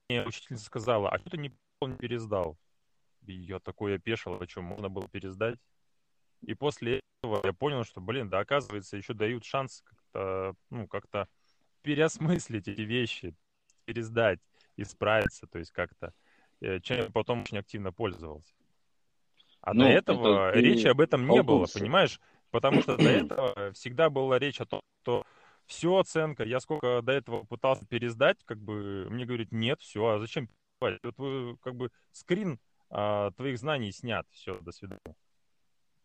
мне 0.08 0.24
учительница 0.24 0.64
сказала, 0.64 1.10
а 1.10 1.18
что 1.18 1.30
ты 1.30 1.38
не, 1.38 1.52
не 1.82 1.96
пересдал? 1.96 2.56
Такой 3.62 3.96
опешил, 3.96 4.34
а 4.40 4.48
что, 4.48 4.62
можно 4.62 4.88
было 4.88 5.08
пересдать? 5.08 5.58
И 6.42 6.54
после 6.54 7.00
этого 7.22 7.40
я 7.44 7.52
понял, 7.52 7.84
что, 7.84 8.00
блин, 8.00 8.28
да, 8.28 8.40
оказывается, 8.40 8.96
еще 8.96 9.14
дают 9.14 9.44
шанс 9.44 9.82
как-то, 9.82 10.54
ну, 10.70 10.86
как-то 10.86 11.28
переосмыслить 11.82 12.68
эти 12.68 12.82
вещи, 12.82 13.34
пересдать, 13.84 14.40
исправиться, 14.76 15.46
то 15.46 15.58
есть 15.58 15.70
как-то, 15.70 16.12
э, 16.60 16.80
чем 16.80 16.96
я 16.98 17.10
потом 17.10 17.42
очень 17.42 17.58
активно 17.58 17.92
пользовался. 17.92 18.54
А 19.60 19.74
ну, 19.74 19.84
до 19.84 19.88
этого 19.88 20.50
это 20.50 20.58
речи 20.58 20.86
об 20.86 21.00
этом 21.00 21.28
не 21.28 21.42
было, 21.42 21.66
понимаешь? 21.72 22.20
Потому 22.50 22.82
что 22.82 22.96
до 22.96 23.02
этого 23.08 23.72
всегда 23.72 24.10
была 24.10 24.38
речь 24.38 24.60
о 24.60 24.66
том, 24.66 24.80
что 25.02 25.24
все 25.66 25.96
оценка, 25.96 26.44
я 26.44 26.60
сколько 26.60 27.02
до 27.02 27.12
этого 27.12 27.44
пытался 27.44 27.86
пересдать, 27.86 28.38
как 28.44 28.58
бы 28.58 29.06
мне 29.10 29.24
говорят, 29.24 29.50
нет, 29.50 29.80
все, 29.80 30.06
а 30.06 30.18
зачем? 30.18 30.48
Вот 30.80 31.00
вы 31.16 31.56
как 31.62 31.74
бы 31.74 31.90
скрин 32.12 32.60
а, 32.90 33.30
твоих 33.32 33.58
знаний 33.58 33.92
снят. 33.92 34.26
Все, 34.30 34.58
до 34.60 34.72
свидания. 34.72 35.16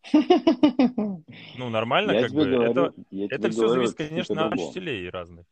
Ну, 1.56 1.70
нормально, 1.70 2.20
как 2.20 2.32
бы. 2.32 2.42
это 2.44 2.92
это 3.10 3.50
все 3.50 3.68
зависит, 3.68 3.96
конечно, 3.96 4.46
от 4.46 4.54
учителей 4.54 5.08
разных. 5.10 5.46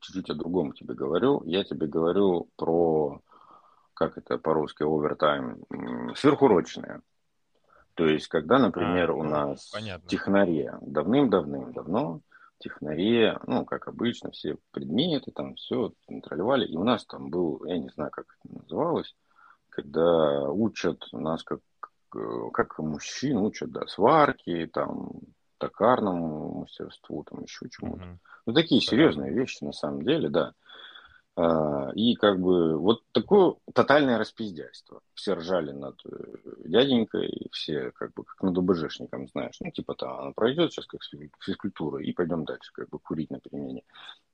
Чуть-чуть 0.00 0.30
о 0.30 0.34
другом 0.34 0.72
тебе 0.72 0.94
говорю. 0.94 1.42
Я 1.44 1.64
тебе 1.64 1.86
говорю 1.86 2.48
про, 2.56 3.20
как 3.94 4.18
это 4.18 4.38
по-русски, 4.38 4.82
овертайм, 4.82 5.64
сверхурочные. 6.16 7.00
То 7.94 8.06
есть, 8.06 8.28
когда, 8.28 8.58
например, 8.58 9.10
а, 9.10 9.14
у 9.14 9.22
нас 9.22 9.70
понятно. 9.70 10.08
технаре 10.08 10.74
давным-давным 10.80 11.72
давно 11.72 12.20
технаре, 12.58 13.38
ну, 13.46 13.64
как 13.64 13.88
обычно, 13.88 14.30
все 14.30 14.56
предметы, 14.70 15.32
там 15.32 15.54
все 15.56 15.92
контролировали. 16.06 16.66
И 16.66 16.76
у 16.76 16.84
нас 16.84 17.04
там 17.04 17.30
был, 17.30 17.64
я 17.64 17.78
не 17.78 17.88
знаю, 17.88 18.10
как 18.10 18.26
это 18.38 18.62
называлось, 18.62 19.14
когда 19.70 20.42
учат 20.50 21.02
нас 21.12 21.42
как, 21.42 21.60
как 22.52 22.78
мужчин, 22.78 23.38
учат, 23.38 23.70
да, 23.70 23.86
сварки, 23.86 24.68
там, 24.72 25.10
токарному 25.58 26.60
мастерству, 26.60 27.24
там 27.24 27.42
еще 27.42 27.68
чему-то. 27.70 28.02
Mm-hmm. 28.02 28.18
Ну, 28.46 28.52
такие 28.54 28.80
серьезные 28.80 29.32
вещи, 29.32 29.62
на 29.62 29.72
самом 29.72 30.02
деле, 30.02 30.28
да. 30.28 30.52
А, 31.36 31.90
и 31.94 32.14
как 32.16 32.40
бы 32.40 32.76
вот 32.76 33.02
такое 33.12 33.54
тотальное 33.72 34.18
распиздяйство. 34.18 35.00
Все 35.14 35.34
ржали 35.34 35.70
над 35.70 36.00
э, 36.04 36.36
дяденькой, 36.64 37.48
все 37.52 37.92
как 37.92 38.12
бы 38.14 38.24
как 38.24 38.42
над 38.42 38.58
УБЖшником, 38.58 39.28
знаешь. 39.28 39.56
Ну, 39.60 39.70
типа 39.70 39.94
там, 39.94 40.20
она 40.20 40.32
пройдет 40.32 40.72
сейчас 40.72 40.86
как 40.86 41.00
физкультура, 41.40 42.02
и 42.02 42.12
пойдем 42.12 42.44
дальше, 42.44 42.72
как 42.72 42.88
бы 42.88 42.98
курить 42.98 43.30
на 43.30 43.40
перемене. 43.40 43.84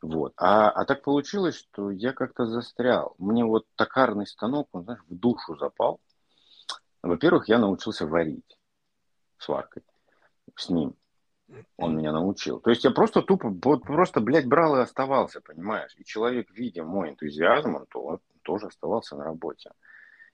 Вот. 0.00 0.32
А, 0.36 0.70
а 0.70 0.84
так 0.84 1.02
получилось, 1.02 1.56
что 1.56 1.90
я 1.90 2.12
как-то 2.12 2.46
застрял. 2.46 3.14
Мне 3.18 3.44
вот 3.44 3.66
токарный 3.76 4.26
станок, 4.26 4.68
он, 4.72 4.84
знаешь, 4.84 5.02
в 5.08 5.14
душу 5.14 5.56
запал. 5.56 6.00
Во-первых, 7.02 7.48
я 7.48 7.58
научился 7.58 8.06
варить 8.06 8.58
сваркой 9.38 9.82
с 10.56 10.70
ним. 10.70 10.96
Он 11.76 11.96
меня 11.96 12.12
научил. 12.12 12.60
То 12.60 12.70
есть 12.70 12.84
я 12.84 12.90
просто 12.90 13.22
тупо, 13.22 13.54
вот 13.62 13.82
просто, 13.82 14.20
блядь, 14.20 14.46
брал 14.46 14.76
и 14.76 14.80
оставался, 14.80 15.40
понимаешь? 15.40 15.94
И 15.96 16.04
человек, 16.04 16.50
видя 16.50 16.84
мой 16.84 17.10
энтузиазм, 17.10 17.76
он, 17.76 17.86
то, 17.86 18.20
тоже 18.42 18.66
оставался 18.66 19.16
на 19.16 19.24
работе. 19.24 19.70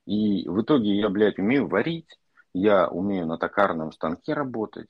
И 0.06 0.48
в 0.48 0.62
итоге 0.62 0.96
я, 0.98 1.08
блядь, 1.08 1.38
умею 1.38 1.68
варить, 1.68 2.18
я 2.54 2.88
умею 2.88 3.26
на 3.26 3.38
токарном 3.38 3.92
станке 3.92 4.34
работать. 4.34 4.88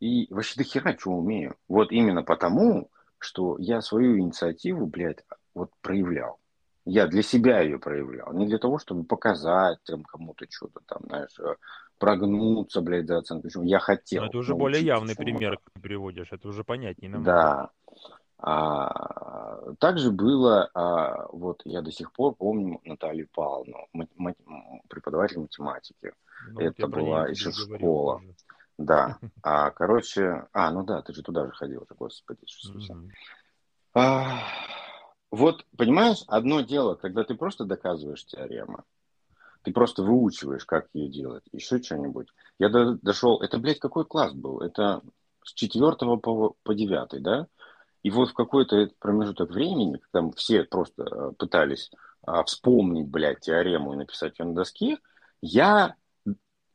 И 0.00 0.32
вообще 0.32 0.58
до 0.58 0.64
хера 0.64 0.96
что 0.96 1.10
умею. 1.10 1.56
Вот 1.68 1.92
именно 1.92 2.22
потому, 2.22 2.90
что 3.18 3.56
я 3.58 3.80
свою 3.80 4.18
инициативу, 4.18 4.86
блядь, 4.86 5.24
вот 5.54 5.70
проявлял. 5.80 6.38
Я 6.84 7.06
для 7.06 7.22
себя 7.22 7.60
ее 7.60 7.78
проявлял. 7.78 8.32
Не 8.32 8.46
для 8.46 8.58
того, 8.58 8.78
чтобы 8.78 9.04
показать 9.04 9.78
там, 9.84 10.04
кому-то 10.04 10.46
что-то 10.48 10.80
там, 10.86 11.02
знаешь, 11.06 11.38
э, 11.38 11.54
прогнуться, 11.98 12.80
блядь, 12.80 13.06
за 13.06 13.18
оценку. 13.18 13.44
Причем 13.44 13.62
я 13.62 13.78
хотел. 13.78 14.22
Но 14.22 14.28
это 14.28 14.38
уже 14.38 14.54
более 14.54 14.82
явный 14.82 15.14
пример 15.14 15.58
ты 15.74 15.80
приводишь, 15.80 16.28
это 16.30 16.48
уже 16.48 16.64
понятнее 16.64 17.10
нам. 17.10 17.24
Да. 17.24 17.70
А, 18.40 19.72
также 19.80 20.12
было, 20.12 20.70
а, 20.72 21.26
вот 21.32 21.62
я 21.64 21.82
до 21.82 21.90
сих 21.90 22.12
пор 22.12 22.36
помню 22.36 22.80
Наталью 22.84 23.28
Павловну, 23.34 23.88
мат, 23.92 24.08
мат, 24.16 24.36
преподаватель 24.88 25.40
математики. 25.40 26.12
Ну, 26.52 26.60
это 26.60 26.86
была 26.86 27.26
еще 27.26 27.50
школа. 27.50 28.16
Уже. 28.16 28.34
Да. 28.78 29.18
А, 29.42 29.70
короче, 29.70 30.46
а, 30.52 30.70
ну 30.70 30.84
да, 30.84 31.02
ты 31.02 31.12
же 31.12 31.22
туда 31.22 31.46
же 31.46 31.52
ходил, 31.52 31.86
господи, 31.98 32.40
Иисусе. 32.42 32.92
Mm-hmm. 32.92 33.10
А, 33.94 34.40
вот, 35.30 35.64
понимаешь, 35.76 36.22
одно 36.26 36.60
дело, 36.60 36.94
когда 36.94 37.24
ты 37.24 37.34
просто 37.34 37.64
доказываешь 37.64 38.24
теорему, 38.24 38.84
ты 39.68 39.74
просто 39.74 40.02
выучиваешь, 40.02 40.64
как 40.64 40.88
ее 40.94 41.10
делать, 41.10 41.44
еще 41.52 41.82
что-нибудь. 41.82 42.28
Я 42.58 42.70
до, 42.70 42.94
дошел, 43.02 43.42
это, 43.42 43.58
блядь, 43.58 43.78
какой 43.78 44.06
класс 44.06 44.32
был? 44.32 44.60
Это 44.62 45.02
с 45.44 45.52
четвертого 45.52 46.16
по, 46.16 46.56
по 46.62 46.74
девятый, 46.74 47.20
да? 47.20 47.48
И 48.02 48.08
вот 48.08 48.30
в 48.30 48.32
какой-то 48.32 48.90
промежуток 48.98 49.50
времени, 49.50 50.00
когда 50.10 50.30
все 50.36 50.64
просто 50.64 51.02
э, 51.02 51.32
пытались 51.36 51.90
а, 52.22 52.44
вспомнить, 52.44 53.08
блядь, 53.08 53.40
теорему 53.40 53.92
и 53.92 53.96
написать 53.96 54.38
ее 54.38 54.46
на 54.46 54.54
доске, 54.54 54.96
я 55.42 55.96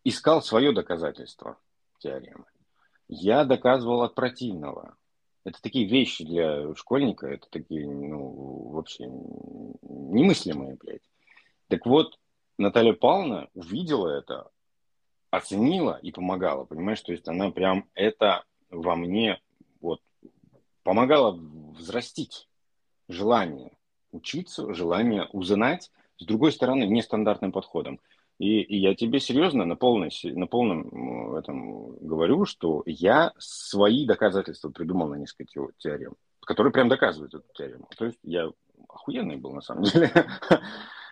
искал 0.04 0.44
свое 0.44 0.72
доказательство 0.72 1.58
теоремы. 1.98 2.46
Я 3.08 3.44
доказывал 3.44 4.04
от 4.04 4.14
противного. 4.14 4.98
Это 5.46 5.60
такие 5.64 5.88
вещи 5.88 6.24
для 6.24 6.76
школьника, 6.76 7.26
это 7.26 7.48
такие, 7.50 7.90
ну, 7.90 8.70
вообще 8.70 9.06
немыслимые, 9.82 10.78
блядь. 10.80 11.10
Так 11.70 11.88
вот, 11.88 12.20
Наталья 12.58 12.94
Павловна 12.94 13.50
увидела 13.54 14.10
это, 14.10 14.52
оценила 15.32 16.00
и 16.02 16.12
помогала, 16.12 16.66
понимаешь, 16.66 17.02
то 17.02 17.12
есть 17.12 17.28
она 17.28 17.50
прям 17.52 17.90
это 17.96 18.44
во 18.70 18.96
мне 18.96 19.42
вот 19.82 20.02
помогала 20.84 21.32
взрастить 21.78 22.48
желание 23.08 23.72
учиться, 24.12 24.74
желание 24.74 25.28
узнать, 25.32 25.92
с 26.18 26.26
другой 26.26 26.52
стороны, 26.52 26.84
нестандартным 26.84 27.52
подходом. 27.52 28.00
И, 28.40 28.62
и 28.62 28.78
я 28.78 28.96
тебе 28.96 29.20
серьезно 29.20 29.66
на, 29.66 29.76
полной, 29.76 30.12
на 30.24 30.48
полном 30.48 31.36
этом 31.36 31.96
говорю, 31.98 32.46
что 32.46 32.84
я 32.86 33.32
свои 33.38 34.06
доказательства 34.06 34.70
придумал 34.70 35.08
на 35.08 35.16
несколько 35.16 35.68
теорем, 35.78 36.16
которые 36.42 36.74
прям 36.74 36.90
доказывают 36.90 37.34
эту 37.34 37.46
теорему. 37.54 37.88
То 37.98 38.06
есть 38.06 38.20
я 38.24 38.50
охуенный 38.90 39.38
был 39.38 39.52
на 39.52 39.62
самом 39.62 39.84
деле. 39.84 40.12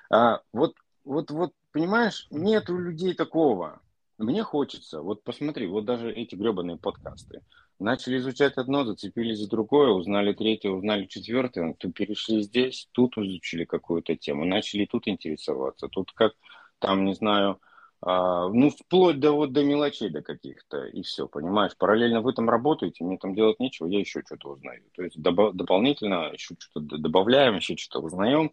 А, 0.09 0.41
вот, 0.51 0.75
вот, 1.03 1.31
вот, 1.31 1.51
понимаешь, 1.71 2.27
нет 2.29 2.69
у 2.69 2.77
людей 2.77 3.13
такого. 3.13 3.81
Мне 4.17 4.43
хочется, 4.43 5.01
вот 5.01 5.23
посмотри, 5.23 5.65
вот 5.67 5.85
даже 5.85 6.11
эти 6.11 6.35
гребаные 6.35 6.77
подкасты. 6.77 7.41
Начали 7.79 8.17
изучать 8.17 8.57
одно, 8.57 8.85
зацепились 8.85 9.39
за 9.39 9.49
другое, 9.49 9.89
узнали 9.89 10.33
третье, 10.33 10.69
узнали 10.69 11.05
четвертое, 11.05 11.73
то 11.73 11.91
перешли 11.91 12.43
здесь, 12.43 12.87
тут 12.91 13.17
изучили 13.17 13.65
какую-то 13.65 14.15
тему, 14.15 14.45
начали 14.45 14.85
тут 14.85 15.07
интересоваться, 15.07 15.87
тут 15.87 16.11
как, 16.11 16.33
там, 16.77 17.05
не 17.05 17.15
знаю, 17.15 17.59
а, 18.03 18.49
ну, 18.49 18.69
вплоть 18.69 19.19
до, 19.19 19.31
вот, 19.31 19.53
до 19.53 19.63
мелочей 19.63 20.09
до 20.09 20.21
каких-то, 20.21 20.85
и 20.85 21.01
все, 21.03 21.27
понимаешь, 21.27 21.75
параллельно 21.77 22.21
вы 22.21 22.33
там 22.33 22.49
работаете, 22.49 23.03
мне 23.03 23.17
там 23.17 23.35
делать 23.35 23.59
нечего, 23.59 23.87
я 23.87 23.99
еще 23.99 24.21
что-то 24.25 24.49
узнаю. 24.49 24.83
То 24.93 25.03
есть 25.03 25.17
доп- 25.17 25.53
дополнительно 25.53 26.31
еще 26.33 26.55
что-то 26.59 26.97
добавляем, 26.97 27.55
еще 27.55 27.77
что-то 27.77 28.05
узнаем. 28.05 28.51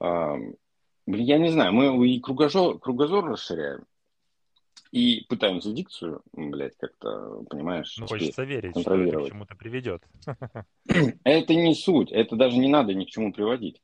А, 0.00 0.36
я 1.14 1.38
не 1.38 1.50
знаю, 1.50 1.72
мы 1.72 2.08
и 2.08 2.20
кругозор, 2.20 2.78
кругозор 2.78 3.24
расширяем, 3.24 3.84
и 4.92 5.24
пытаемся 5.28 5.72
дикцию, 5.72 6.22
блядь, 6.32 6.76
как-то, 6.76 7.44
понимаешь, 7.48 7.96
ну, 7.98 8.06
хочется 8.06 8.42
верить, 8.42 8.78
что 8.78 8.94
это 8.94 9.18
к 9.18 9.28
чему-то 9.28 9.54
приведет. 9.54 10.02
Это 11.24 11.54
не 11.54 11.74
суть, 11.74 12.10
это 12.10 12.34
даже 12.34 12.56
не 12.56 12.68
надо 12.68 12.92
ни 12.92 13.04
к 13.04 13.08
чему 13.08 13.32
приводить. 13.32 13.80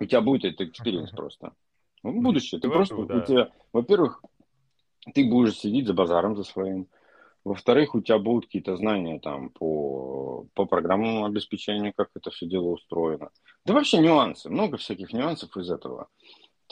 У 0.00 0.06
тебя 0.06 0.20
будет 0.22 0.44
этот 0.44 0.68
experience 0.68 1.10
просто. 1.16 1.52
Ну, 2.02 2.20
будущее. 2.20 2.60
Ты 2.60 2.68
просто, 2.68 2.96
у 2.96 3.20
тебя, 3.20 3.52
во-первых, 3.72 4.22
ты 5.14 5.28
будешь 5.28 5.58
сидеть 5.58 5.86
за 5.86 5.94
базаром 5.94 6.36
за 6.36 6.44
своим. 6.44 6.88
Во-вторых, 7.44 7.94
у 7.94 8.00
тебя 8.00 8.18
будут 8.18 8.46
какие-то 8.46 8.76
знания 8.76 9.18
там 9.18 9.50
по, 9.50 10.46
по 10.54 10.64
программному 10.64 11.26
обеспечению, 11.26 11.92
как 11.94 12.08
это 12.14 12.30
все 12.30 12.46
дело 12.46 12.68
устроено. 12.68 13.30
Да 13.66 13.74
вообще 13.74 13.98
нюансы, 13.98 14.48
много 14.48 14.76
всяких 14.76 15.12
нюансов 15.12 15.56
из 15.56 15.70
этого 15.70 16.08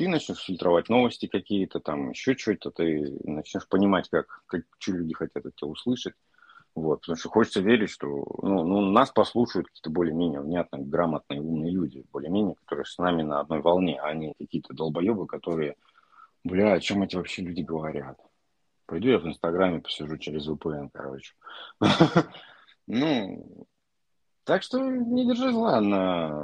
ты 0.01 0.09
начнешь 0.09 0.39
фильтровать 0.39 0.89
новости 0.89 1.27
какие-то, 1.27 1.79
там 1.79 2.13
еще 2.13 2.35
что-то, 2.35 2.71
ты 2.71 3.19
начнешь 3.23 3.69
понимать, 3.69 4.09
как, 4.09 4.43
как 4.47 4.63
что 4.79 4.93
люди 4.93 5.13
хотят 5.13 5.45
от 5.45 5.55
тебя 5.55 5.69
услышать. 5.69 6.15
Вот, 6.75 7.03
потому 7.03 7.19
что 7.19 7.29
хочется 7.29 7.61
верить, 7.61 7.91
что 7.91 8.07
ну, 8.41 8.65
ну, 8.65 8.81
нас 8.81 9.11
послушают 9.11 9.67
какие-то 9.67 9.91
более-менее 9.91 10.41
внятные, 10.41 10.87
грамотные, 10.87 11.43
умные 11.43 11.71
люди, 11.71 12.07
более-менее, 12.13 12.55
которые 12.55 12.87
с 12.87 12.97
нами 12.97 13.21
на 13.21 13.41
одной 13.41 13.61
волне, 13.61 14.01
а 14.01 14.15
не 14.15 14.33
какие-то 14.39 14.73
долбоебы, 14.73 15.27
которые, 15.27 15.75
бля, 16.45 16.73
о 16.73 16.81
чем 16.81 17.03
эти 17.03 17.17
вообще 17.17 17.43
люди 17.43 17.61
говорят. 17.61 18.19
Пойду 18.87 19.09
я 19.09 19.19
в 19.19 19.27
Инстаграме 19.27 19.81
посижу 19.81 20.17
через 20.17 20.49
VPN, 20.49 20.89
короче. 20.93 21.35
Ну, 22.87 23.67
так 24.45 24.63
что 24.65 24.81
не 24.81 25.27
держи 25.27 25.53
зла 25.53 25.81
на 25.81 26.43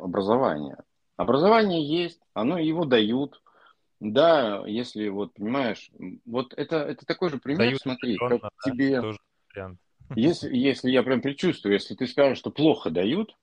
образование. 0.00 0.78
Образование 1.18 1.84
есть, 1.84 2.20
оно 2.32 2.58
его 2.58 2.84
дают. 2.84 3.42
Да, 3.98 4.62
если 4.66 5.08
вот 5.08 5.34
понимаешь, 5.34 5.90
вот 6.24 6.54
это, 6.54 6.76
это 6.76 7.04
такой 7.04 7.30
же 7.30 7.38
пример, 7.38 7.66
дают 7.66 7.80
смотри, 7.82 8.16
как 8.16 8.40
да, 8.40 8.50
тебе... 8.64 9.02
Если, 10.14 10.56
если 10.56 10.90
я 10.90 11.02
прям 11.02 11.20
предчувствую, 11.20 11.74
если 11.74 11.96
ты 11.96 12.06
скажешь, 12.06 12.38
что 12.38 12.52
плохо 12.52 12.90
дают, 12.90 13.36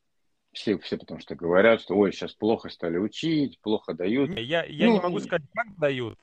все, 0.54 0.80
все 0.80 0.98
потому 0.98 1.20
что 1.20 1.36
говорят, 1.36 1.82
что 1.82 1.96
ой, 1.96 2.14
сейчас 2.14 2.34
плохо 2.34 2.70
стали 2.70 2.98
учить, 2.98 3.60
плохо 3.60 3.94
дают. 3.94 4.32
Я, 4.40 4.64
я 4.64 4.88
ну, 4.88 4.94
не 4.94 5.00
могу 5.02 5.20
сказать, 5.20 5.44
как 5.54 5.78
дают. 5.78 6.18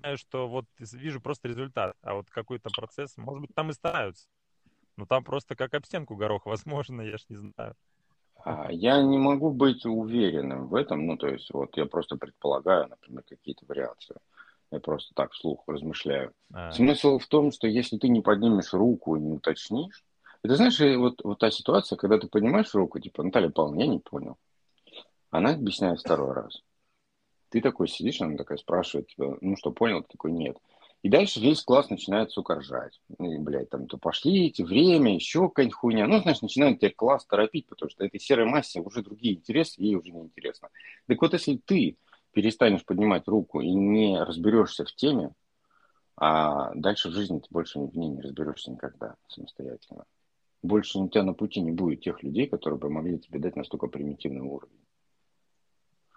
Знаю, 0.00 0.18
что 0.18 0.48
вот 0.48 0.66
вижу 0.78 1.20
просто 1.20 1.46
результат, 1.46 1.96
а 2.02 2.14
вот 2.14 2.28
какой-то 2.28 2.70
процесс, 2.76 3.16
может 3.16 3.42
быть, 3.42 3.54
там 3.54 3.70
и 3.70 3.72
стараются. 3.72 4.26
Но 4.96 5.06
там 5.06 5.22
просто 5.22 5.54
как 5.54 5.72
об 5.74 5.86
стенку 5.86 6.16
горох, 6.16 6.44
возможно, 6.46 7.02
я 7.02 7.18
ж 7.18 7.24
не 7.28 7.36
знаю. 7.36 7.76
А, 8.44 8.70
я 8.70 9.02
не 9.02 9.18
могу 9.18 9.50
быть 9.50 9.84
уверенным 9.84 10.68
в 10.68 10.74
этом, 10.74 11.06
ну, 11.06 11.16
то 11.16 11.28
есть, 11.28 11.52
вот 11.52 11.76
я 11.76 11.86
просто 11.86 12.16
предполагаю, 12.16 12.88
например, 12.88 13.22
какие-то 13.28 13.64
вариации. 13.66 14.16
Я 14.70 14.80
просто 14.80 15.14
так 15.14 15.32
вслух 15.32 15.64
размышляю. 15.66 16.32
А. 16.52 16.70
Смысл 16.72 17.18
в 17.18 17.26
том, 17.26 17.52
что 17.52 17.66
если 17.66 17.96
ты 17.96 18.08
не 18.08 18.20
поднимешь 18.20 18.72
руку 18.72 19.16
и 19.16 19.20
не 19.20 19.32
уточнишь, 19.32 20.04
это 20.42 20.56
знаешь, 20.56 20.78
вот, 20.98 21.22
вот 21.24 21.38
та 21.38 21.50
ситуация, 21.50 21.96
когда 21.96 22.18
ты 22.18 22.28
поднимаешь 22.28 22.74
руку, 22.74 23.00
типа, 23.00 23.22
Наталья 23.22 23.50
Павловна, 23.50 23.80
я 23.80 23.86
не 23.86 23.98
понял. 23.98 24.36
Она 25.30 25.50
объясняет 25.50 26.00
второй 26.00 26.32
раз. 26.32 26.62
Ты 27.50 27.60
такой 27.60 27.88
сидишь, 27.88 28.20
она 28.20 28.36
такая 28.36 28.58
спрашивает 28.58 29.08
тебя, 29.08 29.36
ну 29.40 29.56
что, 29.56 29.72
понял? 29.72 30.02
Ты 30.02 30.08
такой, 30.12 30.32
нет. 30.32 30.56
И 31.02 31.08
дальше 31.08 31.40
весь 31.40 31.62
класс 31.62 31.90
начинает, 31.90 32.32
сука, 32.32 32.56
ржать. 32.56 33.00
Ну, 33.18 33.32
и, 33.32 33.38
блядь, 33.38 33.70
там, 33.70 33.86
то 33.86 33.98
пошлите, 33.98 34.64
время, 34.64 35.14
еще 35.14 35.48
какая-нибудь 35.48 35.76
хуйня. 35.76 36.06
Ну, 36.08 36.20
знаешь, 36.20 36.42
начинают 36.42 36.80
тебе 36.80 36.90
класс 36.90 37.24
торопить, 37.24 37.66
потому 37.66 37.88
что 37.90 38.04
этой 38.04 38.18
серой 38.18 38.46
массе 38.46 38.80
уже 38.80 39.02
другие 39.02 39.36
интересы, 39.36 39.80
ей 39.80 39.94
уже 39.94 40.10
не 40.10 40.22
интересно. 40.22 40.70
Так 41.06 41.22
вот, 41.22 41.32
если 41.34 41.56
ты 41.56 41.96
перестанешь 42.32 42.84
поднимать 42.84 43.28
руку 43.28 43.60
и 43.60 43.72
не 43.72 44.18
разберешься 44.18 44.84
в 44.84 44.92
теме, 44.92 45.32
а 46.16 46.74
дальше 46.74 47.10
в 47.10 47.12
жизни 47.12 47.38
ты 47.38 47.46
больше 47.50 47.78
в 47.78 47.96
ней 47.96 48.08
не 48.08 48.20
разберешься 48.20 48.72
никогда 48.72 49.14
самостоятельно. 49.28 50.04
Больше 50.62 50.98
у 50.98 51.08
тебя 51.08 51.22
на 51.22 51.32
пути 51.32 51.60
не 51.60 51.70
будет 51.70 52.00
тех 52.00 52.24
людей, 52.24 52.48
которые 52.48 52.78
бы 52.78 52.90
могли 52.90 53.20
тебе 53.20 53.38
дать 53.38 53.54
настолько 53.54 53.86
примитивный 53.86 54.42
уровень. 54.42 54.84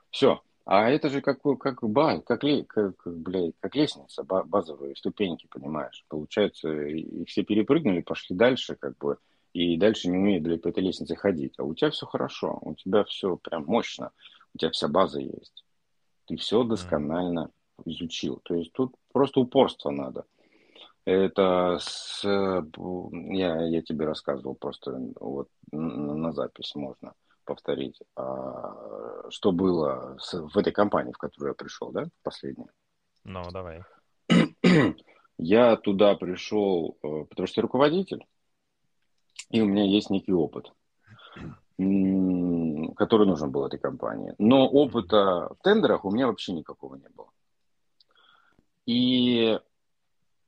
Все, 0.10 0.42
а 0.66 0.90
это 0.90 1.10
же 1.10 1.22
как, 1.22 1.42
как, 1.60 1.82
ба, 1.82 2.22
как, 2.22 2.42
как, 2.68 2.96
блядь, 3.06 3.56
как 3.60 3.76
лестница, 3.76 4.24
базовые 4.24 4.96
ступеньки, 4.96 5.48
понимаешь. 5.48 6.06
Получается, 6.08 6.72
и 6.72 7.26
все 7.26 7.44
перепрыгнули, 7.44 8.02
пошли 8.02 8.36
дальше, 8.36 8.76
как 8.76 8.98
бы, 8.98 9.18
и 9.54 9.78
дальше 9.78 10.08
не 10.08 10.18
умеют 10.18 10.44
для 10.44 10.56
этой 10.56 10.82
лестницы 10.82 11.16
ходить. 11.16 11.56
А 11.58 11.64
у 11.64 11.74
тебя 11.74 11.90
все 11.90 12.06
хорошо, 12.06 12.60
у 12.62 12.76
тебя 12.76 13.04
все 13.06 13.38
прям 13.38 13.66
мощно, 13.66 14.12
у 14.54 14.58
тебя 14.58 14.72
вся 14.72 14.88
база 14.88 15.20
есть. 15.20 15.66
Ты 16.26 16.38
все 16.38 16.64
досконально 16.64 17.50
изучил. 17.86 18.40
То 18.44 18.56
есть 18.56 18.72
тут 18.74 18.94
просто 19.12 19.40
упорство 19.40 19.90
надо. 19.90 20.26
Это 21.04 21.80
с, 21.82 22.24
я, 22.24 23.66
я 23.66 23.82
тебе 23.82 24.06
рассказывал 24.06 24.54
просто 24.54 24.96
вот 25.20 25.50
на, 25.72 26.14
на 26.16 26.32
запись 26.32 26.76
можно 26.76 27.14
повторить, 27.46 28.00
а, 28.16 29.30
что 29.30 29.52
было 29.52 30.18
с, 30.20 30.34
в 30.34 30.58
этой 30.58 30.74
компании, 30.74 31.14
в 31.14 31.18
которую 31.18 31.52
я 31.52 31.54
пришел, 31.56 31.92
да, 31.92 32.06
последняя. 32.24 32.72
Ну, 33.24 33.44
давай. 33.52 33.84
Я 35.38 35.76
туда 35.76 36.16
пришел, 36.16 36.98
э, 37.02 37.26
потому 37.28 37.48
что 37.48 37.62
я 37.62 37.64
руководитель, 37.64 38.24
и 39.50 39.60
у 39.60 39.66
меня 39.66 39.84
есть 39.86 40.12
некий 40.12 40.34
опыт, 40.34 40.72
который 41.78 43.26
нужен 43.26 43.50
был 43.50 43.66
этой 43.66 43.80
компании. 43.80 44.36
Но 44.38 44.68
опыта 44.68 45.50
в 45.50 45.64
тендерах 45.64 46.06
у 46.06 46.12
меня 46.12 46.28
вообще 46.28 46.54
никакого 46.54 46.94
не 46.94 47.10
было. 47.10 47.30
И 48.86 49.60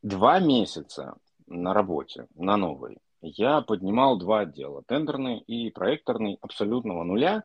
два 0.03 0.39
месяца 0.39 1.15
на 1.47 1.73
работе, 1.73 2.27
на 2.35 2.55
новой, 2.55 2.99
я 3.23 3.61
поднимал 3.61 4.17
два 4.17 4.41
отдела, 4.41 4.83
тендерный 4.83 5.39
и 5.39 5.71
проекторный, 5.71 6.37
абсолютного 6.41 7.03
нуля, 7.03 7.43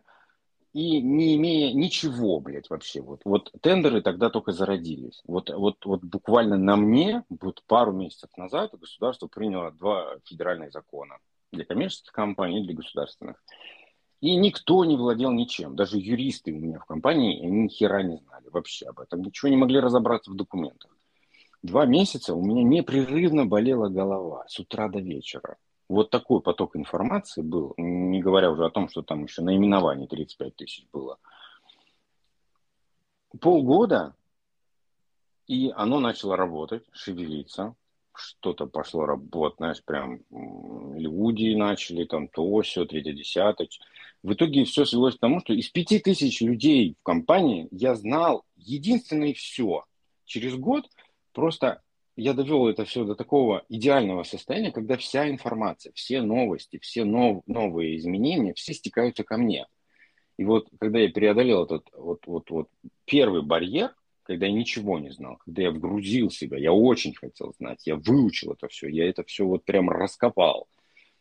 и 0.73 1.01
не 1.01 1.37
имея 1.37 1.73
ничего, 1.73 2.41
блядь, 2.41 2.69
вообще. 2.69 3.01
Вот, 3.01 3.21
вот 3.25 3.53
тендеры 3.63 4.03
тогда 4.03 4.29
только 4.29 4.53
зародились. 4.53 5.23
Вот, 5.27 5.51
вот, 5.51 5.85
вот 5.87 6.03
буквально 6.03 6.57
на 6.57 6.77
мне, 6.77 7.25
вот 7.29 7.63
пару 7.67 7.93
месяцев 7.93 8.31
назад 8.37 8.77
государство 8.79 9.29
приняло 9.29 9.71
два 9.71 10.17
федеральных 10.25 10.73
закона 10.73 11.19
для 11.53 11.65
коммерческих 11.65 12.13
компаний 12.13 12.61
и 12.61 12.65
для 12.65 12.75
государственных. 12.75 13.43
И 14.21 14.35
никто 14.35 14.85
не 14.85 14.97
владел 14.97 15.31
ничем. 15.31 15.77
Даже 15.77 15.97
юристы 15.99 16.53
у 16.53 16.59
меня 16.59 16.81
в 16.81 16.87
компании 16.87 17.41
они 17.41 17.63
ни 17.63 17.69
хера 17.69 18.03
не 18.03 18.17
знали 18.17 18.49
вообще 18.51 18.87
об 18.87 18.99
этом. 18.99 19.23
Ничего 19.23 19.49
не 19.49 19.57
могли 19.57 19.79
разобраться 19.79 20.33
в 20.33 20.37
документах. 20.37 20.91
Два 21.63 21.87
месяца 21.87 22.35
у 22.35 22.45
меня 22.45 22.65
непрерывно 22.65 23.47
болела 23.47 23.89
голова 23.89 24.45
с 24.49 24.59
утра 24.59 24.89
до 24.89 24.99
вечера 24.99 25.57
вот 25.89 26.11
такой 26.11 26.41
поток 26.41 26.77
информации 26.77 27.43
был, 27.43 27.75
не 27.77 28.21
говоря 28.21 28.51
уже 28.51 28.67
о 28.67 28.71
том, 28.71 28.89
что 28.89 29.03
там 29.03 29.25
еще 29.25 29.43
наименований 29.43 30.07
35 30.07 30.57
тысяч 30.57 30.87
было. 30.93 31.19
Полгода, 33.41 34.15
и 35.47 35.73
оно 35.75 36.01
начало 36.01 36.37
работать, 36.37 36.85
шевелиться, 36.93 37.75
что-то 38.15 38.67
пошло 38.67 39.07
работать, 39.07 39.59
знаешь, 39.59 39.83
прям 39.83 40.21
люди 40.99 41.55
начали, 41.55 42.05
там 42.05 42.29
то, 42.29 42.61
все, 42.63 42.85
третье, 42.85 43.13
десятое. 43.13 43.69
В 44.23 44.33
итоге 44.33 44.65
все 44.65 44.85
свелось 44.85 45.17
к 45.17 45.21
тому, 45.21 45.41
что 45.41 45.53
из 45.53 45.69
пяти 45.69 46.01
тысяч 46.01 46.41
людей 46.41 46.97
в 47.01 47.03
компании 47.05 47.69
я 47.71 47.95
знал 47.95 48.45
единственное 48.57 49.33
все. 49.35 49.85
Через 50.25 50.57
год 50.57 50.87
просто 51.33 51.83
я 52.19 52.33
довел 52.33 52.67
это 52.67 52.85
все 52.85 53.05
до 53.05 53.15
такого 53.15 53.65
идеального 53.69 54.25
состояния, 54.25 54.73
когда 54.73 54.97
вся 54.97 55.31
информация, 55.31 55.93
все 55.95 56.21
новости, 56.21 56.81
все 56.83 57.05
нов, 57.05 57.45
новые 57.47 57.97
изменения, 57.97 58.55
все 58.55 58.75
стекаются 58.75 59.23
ко 59.23 59.37
мне. 59.37 59.69
И 60.37 60.45
вот 60.45 60.69
когда 60.81 60.99
я 60.99 61.11
преодолел 61.11 61.65
этот 61.65 61.87
вот, 61.93 62.27
вот, 62.27 62.51
вот 62.51 62.69
первый 63.05 63.43
барьер, 63.43 63.95
когда 64.25 64.47
я 64.47 64.53
ничего 64.53 64.99
не 64.99 65.11
знал, 65.11 65.37
когда 65.45 65.63
я 65.63 65.71
вгрузил 65.71 66.31
себя, 66.31 66.59
я 66.59 66.73
очень 66.73 67.15
хотел 67.15 67.55
знать, 67.57 67.87
я 67.87 67.95
выучил 67.95 68.53
это 68.53 68.67
все, 68.67 68.89
я 68.89 69.09
это 69.09 69.23
все 69.23 69.47
вот 69.47 69.65
прям 69.65 69.89
раскопал. 69.89 70.67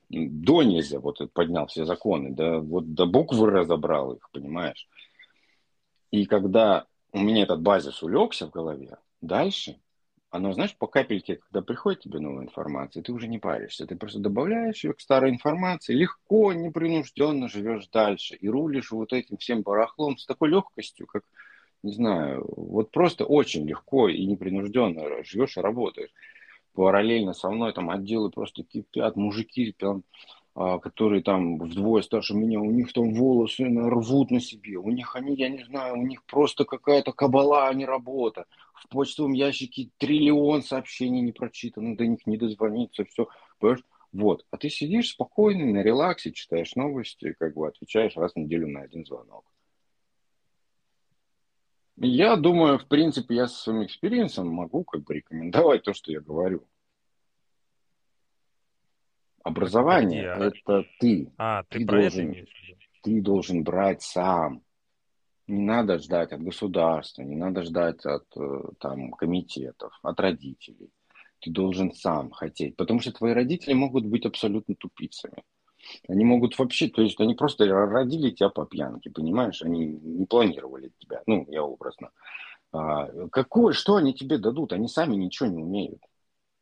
До 0.09 0.63
нельзя 0.63 0.99
вот 0.99 1.19
поднял 1.31 1.67
все 1.67 1.85
законы, 1.85 2.31
да, 2.31 2.57
вот 2.57 2.95
до 2.95 3.05
буквы 3.05 3.51
разобрал 3.51 4.13
их, 4.13 4.27
понимаешь. 4.31 4.87
И 6.09 6.25
когда 6.25 6.87
у 7.11 7.19
меня 7.19 7.43
этот 7.43 7.61
базис 7.61 8.01
улегся 8.01 8.47
в 8.47 8.51
голове, 8.51 8.97
дальше 9.21 9.79
оно, 10.29 10.53
знаешь, 10.53 10.75
по 10.75 10.87
капельке, 10.87 11.37
когда 11.37 11.61
приходит 11.61 12.01
тебе 12.01 12.19
новая 12.19 12.43
информация, 12.43 13.01
ты 13.01 13.13
уже 13.13 13.27
не 13.27 13.39
паришься, 13.39 13.85
ты 13.85 13.95
просто 13.95 14.19
добавляешь 14.19 14.83
ее 14.83 14.93
к 14.93 14.99
старой 14.99 15.31
информации, 15.31 15.93
легко, 15.93 16.53
непринужденно 16.53 17.47
живешь 17.47 17.87
дальше 17.87 18.35
и 18.35 18.49
рулишь 18.49 18.91
вот 18.91 19.13
этим 19.13 19.37
всем 19.37 19.61
барахлом 19.61 20.17
с 20.17 20.25
такой 20.25 20.49
легкостью, 20.49 21.07
как 21.07 21.23
не 21.83 21.93
знаю, 21.93 22.45
вот 22.55 22.91
просто 22.91 23.25
очень 23.25 23.67
легко 23.67 24.09
и 24.09 24.25
непринужденно 24.25 25.23
живешь 25.23 25.57
и 25.57 25.61
работаешь. 25.61 26.09
Параллельно 26.73 27.33
со 27.33 27.49
мной 27.49 27.73
там 27.73 27.89
отделы 27.89 28.29
просто 28.29 28.63
кипят, 28.63 29.15
мужики 29.15 29.73
там, 29.77 30.03
которые 30.57 31.21
там 31.21 31.59
вдвое 31.59 32.01
старше 32.01 32.33
меня, 32.33 32.59
у 32.59 32.71
них 32.71 32.91
там 32.91 33.13
волосы 33.13 33.65
рвут 33.65 34.31
на 34.31 34.39
себе, 34.39 34.77
у 34.77 34.89
них 34.89 35.15
они, 35.15 35.35
я 35.35 35.49
не 35.49 35.63
знаю, 35.63 35.99
у 35.99 36.03
них 36.03 36.23
просто 36.23 36.65
какая-то 36.65 37.11
кабала, 37.11 37.67
а 37.67 37.73
не 37.75 37.85
работа. 37.85 38.45
В 38.73 38.87
почтовом 38.89 39.33
ящике 39.33 39.89
триллион 39.97 40.63
сообщений 40.63 41.21
не 41.21 41.31
прочитано, 41.31 41.95
до 41.95 42.07
них 42.07 42.25
не 42.25 42.37
дозвониться, 42.37 43.05
все. 43.05 43.27
Понимаешь? 43.59 43.83
Вот. 44.11 44.45
А 44.49 44.57
ты 44.57 44.69
сидишь 44.69 45.11
спокойный, 45.11 45.71
на 45.71 45.83
релаксе, 45.83 46.31
читаешь 46.31 46.75
новости, 46.75 47.35
как 47.37 47.53
бы 47.53 47.67
отвечаешь 47.67 48.15
раз 48.15 48.33
в 48.33 48.37
неделю 48.37 48.67
на 48.67 48.81
один 48.81 49.05
звонок. 49.05 49.45
Я 51.97 52.35
думаю, 52.35 52.79
в 52.79 52.87
принципе, 52.87 53.35
я 53.35 53.47
со 53.47 53.61
своим 53.61 53.83
experience 53.83 54.36
ом 54.36 54.47
могу 54.47 54.83
как 54.83 55.03
бы 55.03 55.13
рекомендовать 55.13 55.83
то, 55.83 55.93
что 55.93 56.11
я 56.11 56.19
говорю. 56.19 56.63
Образование 59.47 60.33
а... 60.33 60.47
это 60.47 60.85
ты. 60.99 61.31
А, 61.37 61.63
ты, 61.69 61.79
ты 61.79 61.85
должен, 61.85 62.35
ты 63.01 63.21
должен 63.21 63.63
брать 63.63 64.01
сам. 64.01 64.61
Не 65.47 65.61
надо 65.61 65.99
ждать 65.99 66.33
от 66.33 66.41
государства, 66.41 67.21
не 67.21 67.37
надо 67.37 67.63
ждать 67.63 68.05
от 68.05 68.25
э, 68.35 68.63
там, 68.79 69.13
комитетов, 69.13 69.97
от 70.03 70.19
родителей. 70.19 70.91
Ты 71.39 71.51
должен 71.51 71.93
сам 71.93 72.31
хотеть, 72.31 72.75
потому 72.75 72.99
что 72.99 73.13
твои 73.13 73.31
родители 73.31 73.73
могут 73.73 74.05
быть 74.05 74.25
абсолютно 74.25 74.75
тупицами. 74.75 75.43
Они 76.09 76.25
могут 76.25 76.59
вообще, 76.59 76.89
то 76.89 77.01
есть 77.01 77.17
они 77.21 77.33
просто 77.33 77.65
родили 77.65 78.31
тебя 78.31 78.49
по 78.49 78.65
пьянке, 78.65 79.09
понимаешь? 79.09 79.61
Они 79.61 79.87
не 79.87 80.25
планировали 80.25 80.91
тебя, 80.97 81.21
ну, 81.25 81.45
я 81.47 81.63
образно. 81.63 82.09
А, 82.73 83.07
какое, 83.29 83.71
что 83.71 83.95
они 83.95 84.13
тебе 84.13 84.37
дадут? 84.37 84.73
Они 84.73 84.89
сами 84.89 85.15
ничего 85.15 85.47
не 85.47 85.63
умеют. 85.63 86.01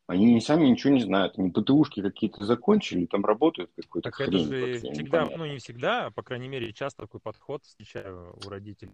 Они 0.06 0.40
сами 0.40 0.66
ничего 0.66 0.94
не 0.94 1.00
знают. 1.00 1.38
Они 1.38 1.50
ПТУшки 1.50 2.00
какие-то 2.00 2.44
закончили, 2.44 3.06
там 3.06 3.24
работают 3.24 3.70
какой-то 3.74 4.10
Так 4.10 4.14
хрень, 4.14 4.28
это 4.28 4.38
же 4.38 4.78
всегда, 4.78 5.02
непонятно. 5.02 5.36
ну 5.38 5.46
не 5.46 5.58
всегда, 5.58 6.06
а 6.06 6.10
по 6.10 6.22
крайней 6.22 6.48
мере, 6.48 6.72
часто 6.72 7.02
такой 7.02 7.20
подход 7.20 7.64
встречаю 7.64 8.36
у 8.44 8.48
родителей, 8.48 8.92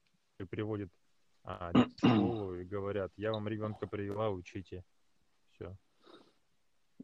приводят 0.49 0.89
а, 1.45 1.73
в 1.73 1.99
школу 1.99 2.55
и 2.55 2.65
говорят, 2.65 3.13
я 3.17 3.33
вам 3.33 3.47
ребенка 3.47 3.87
привела, 3.87 4.31
учите. 4.31 4.85
Все. 5.51 5.77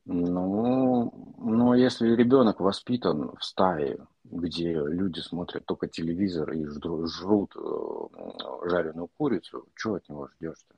Ну, 0.06 1.34
ну, 1.38 1.74
если 1.74 2.08
ребенок 2.14 2.60
воспитан 2.60 3.36
в 3.36 3.44
стае, 3.44 3.98
где 4.24 4.72
люди 4.72 5.20
смотрят 5.20 5.66
только 5.66 5.86
телевизор 5.86 6.50
и 6.52 6.64
жрут, 6.64 7.10
жрут 7.10 7.54
э, 7.56 8.68
жареную 8.70 9.08
курицу, 9.08 9.66
чего 9.76 9.96
от 9.96 10.08
него 10.08 10.28
ждешь-то? 10.28 10.77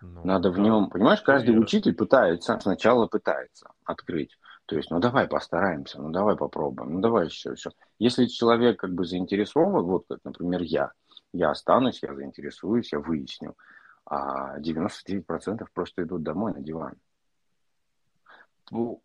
Ну, 0.00 0.24
Надо 0.24 0.50
да. 0.50 0.56
в 0.56 0.58
нем, 0.58 0.90
понимаешь, 0.90 1.22
каждый 1.22 1.50
Верно. 1.50 1.62
учитель 1.62 1.94
пытается, 1.94 2.58
сначала 2.60 3.06
пытается 3.06 3.70
открыть. 3.84 4.38
То 4.66 4.76
есть, 4.76 4.90
ну 4.90 5.00
давай 5.00 5.26
постараемся, 5.26 6.00
ну 6.00 6.10
давай 6.10 6.36
попробуем, 6.36 6.94
ну 6.94 7.00
давай 7.00 7.26
еще, 7.26 7.52
еще. 7.52 7.70
Если 7.98 8.26
человек 8.26 8.78
как 8.78 8.92
бы 8.92 9.04
заинтересован, 9.04 9.82
вот 9.84 10.04
как, 10.08 10.20
например, 10.24 10.62
я, 10.62 10.92
я 11.32 11.50
останусь, 11.50 12.02
я 12.02 12.14
заинтересуюсь, 12.14 12.92
я 12.92 13.00
выясню, 13.00 13.56
а 14.04 14.60
99% 14.60 15.66
просто 15.72 16.02
идут 16.02 16.22
домой 16.22 16.52
на 16.52 16.60
диван. 16.60 16.94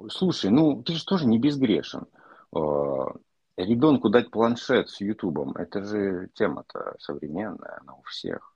Слушай, 0.09 0.51
ну 0.51 0.83
ты 0.83 0.95
же 0.95 1.05
тоже 1.05 1.27
не 1.27 1.39
безгрешен. 1.39 2.07
А, 2.53 3.13
ребенку 3.55 4.09
дать 4.09 4.31
планшет 4.31 4.89
с 4.89 4.99
Ютубом, 4.99 5.53
это 5.53 5.83
же 5.83 6.29
тема-то 6.33 6.95
современная, 6.99 7.79
она 7.81 7.93
у 7.95 8.01
всех. 8.03 8.52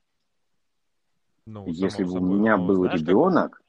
Ну, 1.47 1.65
Если 1.65 2.03
бы 2.03 2.11
у 2.11 2.19
меня 2.19 2.57
ну, 2.57 2.67
был 2.67 2.83
знаешь, 2.83 2.99
ребенок, 2.99 3.61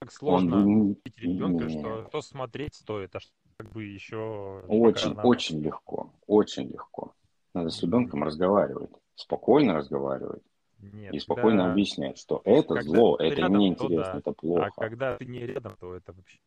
как 0.00 0.10
сложно 0.10 0.56
он 0.56 0.96
ребенка, 1.16 1.68
что, 1.68 2.06
что 2.08 2.22
смотреть 2.22 2.76
стоит, 2.76 3.14
а 3.14 3.20
что 3.20 3.30
как 3.58 3.70
бы 3.72 3.84
еще... 3.84 4.62
Очень, 4.68 5.12
очень 5.20 5.60
легко, 5.60 6.14
очень 6.26 6.68
легко. 6.68 7.12
Надо 7.52 7.68
с 7.68 7.82
ребенком 7.82 8.24
разговаривать, 8.24 8.90
спокойно 9.16 9.74
разговаривать. 9.74 10.42
Нет, 10.78 11.12
и 11.12 11.18
спокойно 11.18 11.64
да. 11.64 11.72
объяснять, 11.72 12.16
что 12.16 12.40
это 12.44 12.74
когда 12.76 12.82
зло, 12.82 13.16
это 13.16 13.34
рядом, 13.34 13.58
неинтересно, 13.58 14.12
да. 14.12 14.18
это 14.18 14.32
плохо. 14.32 14.66
А 14.74 14.80
когда 14.80 15.16
ты 15.16 15.26
не 15.26 15.40
рядом, 15.40 15.76
то 15.78 15.94
это 15.94 16.14
вообще 16.14 16.38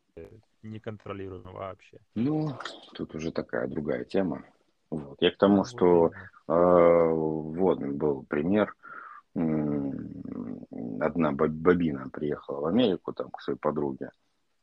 неконтролируемо 0.63 1.51
вообще. 1.51 1.99
Ну, 2.15 2.53
тут 2.95 3.13
уже 3.13 3.31
такая 3.31 3.67
другая 3.67 4.05
тема. 4.05 4.43
Вот. 4.89 5.21
Я 5.21 5.29
к 5.29 5.37
тому, 5.37 5.65
что 5.65 6.07
э, 6.07 6.11
вот 6.47 7.79
был 7.79 8.23
пример. 8.23 8.73
Одна 11.01 11.31
бабина 11.31 12.09
приехала 12.09 12.61
в 12.61 12.65
Америку 12.65 13.13
там 13.13 13.29
к 13.31 13.41
своей 13.41 13.59
подруге 13.59 14.11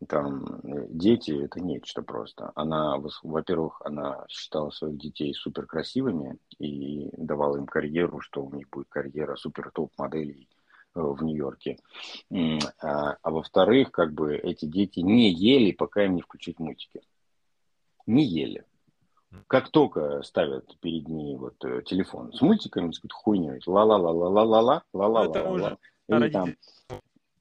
там 0.08 0.44
э, 0.44 0.86
дети 0.90 1.30
это 1.44 1.60
нечто 1.60 2.02
просто. 2.02 2.52
Она, 2.54 2.98
во-первых, 3.22 3.80
она 3.84 4.24
считала 4.28 4.70
своих 4.70 4.98
детей 4.98 5.32
супер 5.34 5.66
красивыми 5.66 6.38
и 6.58 7.10
давала 7.16 7.56
им 7.56 7.66
карьеру, 7.66 8.20
что 8.20 8.44
у 8.44 8.54
них 8.54 8.68
будет 8.70 8.88
карьера 8.88 9.36
супер 9.36 9.70
топ 9.72 9.92
моделей 9.96 10.48
э, 10.94 11.00
в 11.00 11.22
Нью-Йорке. 11.22 11.78
А, 12.30 13.16
а 13.22 13.30
во-вторых, 13.30 13.90
как 13.90 14.12
бы 14.12 14.36
эти 14.36 14.66
дети 14.66 15.00
не 15.00 15.30
ели, 15.32 15.72
пока 15.72 16.04
им 16.04 16.14
не 16.14 16.22
включить 16.22 16.58
мультики. 16.58 17.00
Не 18.06 18.24
ели. 18.24 18.64
Как 19.48 19.70
только 19.70 20.22
ставят 20.22 20.78
перед 20.80 21.08
ней 21.08 21.36
вот 21.36 21.62
э, 21.64 21.82
телефон 21.84 22.32
с 22.32 22.40
мультиками, 22.40 22.90
с 22.90 22.98
какой-то 22.98 23.14
хуйней, 23.14 23.60
ла-ла-ла-ла-ла-ла-ла, 23.66 24.82
ла-ла-ла-ла-ла, 24.92 25.78
или 26.08 26.30
там 26.30 26.54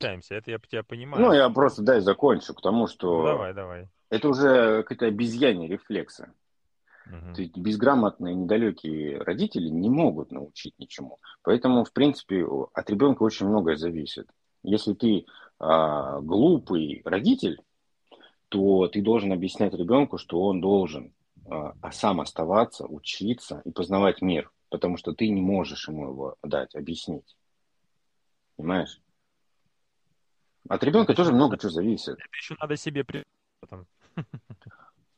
общаемся, 0.05 0.35
это 0.35 0.51
я 0.51 0.59
тебя 0.59 0.83
понимаю. 0.83 1.23
Ну, 1.23 1.33
я 1.33 1.49
просто, 1.49 1.81
дай, 1.81 1.99
закончу 1.99 2.53
к 2.53 2.61
тому, 2.61 2.87
что... 2.87 3.21
Ну, 3.21 3.25
давай, 3.25 3.53
давай. 3.53 3.87
Это 4.09 4.29
уже 4.29 4.83
какая-то 4.83 5.07
обезьянья 5.07 5.67
рефлексы. 5.67 6.31
Угу. 7.07 7.35
То 7.35 7.41
есть 7.41 7.57
безграмотные, 7.57 8.35
недалекие 8.35 9.19
родители 9.19 9.67
не 9.69 9.89
могут 9.89 10.31
научить 10.31 10.73
ничему. 10.79 11.19
Поэтому, 11.43 11.83
в 11.83 11.91
принципе, 11.91 12.45
от 12.45 12.89
ребенка 12.89 13.23
очень 13.23 13.47
многое 13.47 13.77
зависит. 13.77 14.27
Если 14.63 14.93
ты 14.93 15.25
а, 15.59 16.19
глупый 16.21 17.01
родитель, 17.05 17.59
то 18.49 18.87
ты 18.87 19.01
должен 19.01 19.31
объяснять 19.31 19.73
ребенку, 19.73 20.17
что 20.17 20.41
он 20.41 20.61
должен 20.61 21.13
а, 21.49 21.75
а 21.81 21.91
сам 21.91 22.21
оставаться, 22.21 22.85
учиться 22.85 23.61
и 23.65 23.71
познавать 23.71 24.21
мир, 24.21 24.51
потому 24.69 24.97
что 24.97 25.13
ты 25.13 25.29
не 25.29 25.41
можешь 25.41 25.87
ему 25.87 26.09
его 26.09 26.35
дать, 26.43 26.75
объяснить. 26.75 27.35
Понимаешь? 28.55 29.01
От 30.67 30.83
ребенка 30.83 31.11
это 31.11 31.21
тоже 31.21 31.31
много 31.31 31.51
надо, 31.51 31.61
чего 31.61 31.71
зависит. 31.71 32.13
Это 32.13 32.35
еще 32.35 32.55
надо 32.59 32.75
себе 32.75 33.05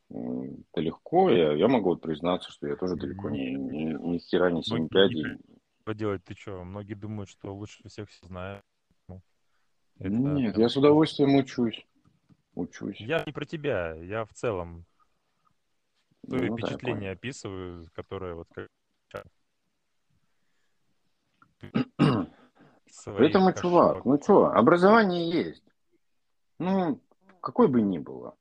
Это 0.10 0.82
легко, 0.82 1.30
я, 1.30 1.54
я 1.54 1.68
могу 1.68 1.96
признаться, 1.98 2.52
что 2.52 2.68
я 2.68 2.76
тоже 2.76 2.96
далеко 2.96 3.30
не, 3.30 3.54
не, 3.54 3.86
ни 3.94 4.18
хера 4.20 4.52
не 4.52 4.64
7 4.64 4.88
пядей. 4.88 5.38
Что 5.82 5.94
делать, 5.94 6.24
ты 6.24 6.34
что? 6.34 6.64
Многие 6.64 6.96
думают, 6.96 7.30
что 7.30 7.54
лучше 7.54 7.88
всех 7.88 8.10
все 8.10 8.26
знают. 8.26 8.64
Ну, 9.08 9.22
это, 10.00 10.10
Нет, 10.10 10.52
это... 10.52 10.62
я 10.62 10.70
с 10.70 10.78
удовольствием 10.78 11.36
учусь. 11.36 11.86
Учусь. 12.56 13.00
Я 13.00 13.24
не 13.26 13.32
про 13.32 13.46
тебя, 13.46 13.94
я 13.94 14.26
в 14.26 14.34
целом 14.34 14.86
то 16.30 16.36
ну, 16.36 16.58
впечатление 16.58 17.12
да, 17.12 17.18
описываю, 17.18 17.86
которое 17.94 18.36
вот 18.36 18.48
как 18.54 19.26
Поэтому, 23.06 23.54
чувак, 23.62 24.06
ну 24.06 24.20
что, 24.22 24.48
образование 24.48 25.30
есть. 25.30 25.64
Ну, 26.60 27.00
какой 27.42 27.68
бы 27.68 27.82
ни 27.82 27.98
было. 27.98 28.36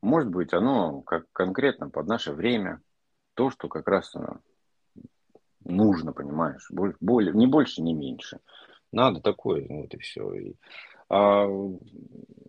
Может 0.00 0.30
быть, 0.30 0.52
оно 0.52 1.02
как 1.02 1.26
конкретно 1.32 1.90
под 1.90 2.06
наше 2.06 2.32
время, 2.32 2.80
то, 3.34 3.50
что 3.50 3.68
как 3.68 3.86
раз 3.88 4.14
э, 4.16 4.20
нужно, 5.64 6.12
понимаешь, 6.12 6.66
более, 6.70 6.96
более, 7.00 7.34
не 7.34 7.46
больше, 7.46 7.82
не 7.82 7.94
меньше. 7.94 8.40
Надо 8.90 9.20
такое, 9.20 9.66
вот 9.68 9.94
и 9.94 9.98
все. 9.98 10.34
И, 10.34 10.54
А 11.08 11.46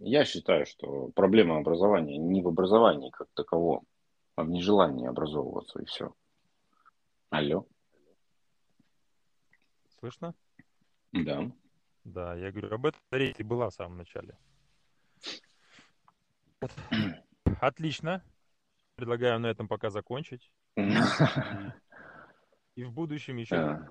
я 0.02 0.26
считаю, 0.26 0.66
что 0.66 1.10
проблема 1.16 1.58
образования 1.58 2.18
не 2.18 2.42
в 2.42 2.48
образовании 2.48 3.10
как 3.12 3.28
таковом, 3.34 3.84
в 4.38 4.50
нежелании 4.50 5.08
образовываться 5.08 5.80
и 5.80 5.86
все. 5.86 6.14
Алло. 7.30 7.68
Слышно? 10.00 10.34
Да. 11.12 11.52
Да, 12.04 12.36
я 12.36 12.52
говорю, 12.52 12.74
об 12.74 12.86
этом 12.86 13.02
речь 13.12 13.38
была 13.40 13.70
в 13.70 13.74
самом 13.74 13.98
начале. 13.98 14.38
Отлично. 17.62 18.24
Предлагаю 18.96 19.40
на 19.40 19.48
этом 19.48 19.68
пока 19.68 19.90
закончить. 19.90 20.52
И, 22.76 22.84
в 22.84 22.92
будущем 22.92 23.38
еще 23.38 23.88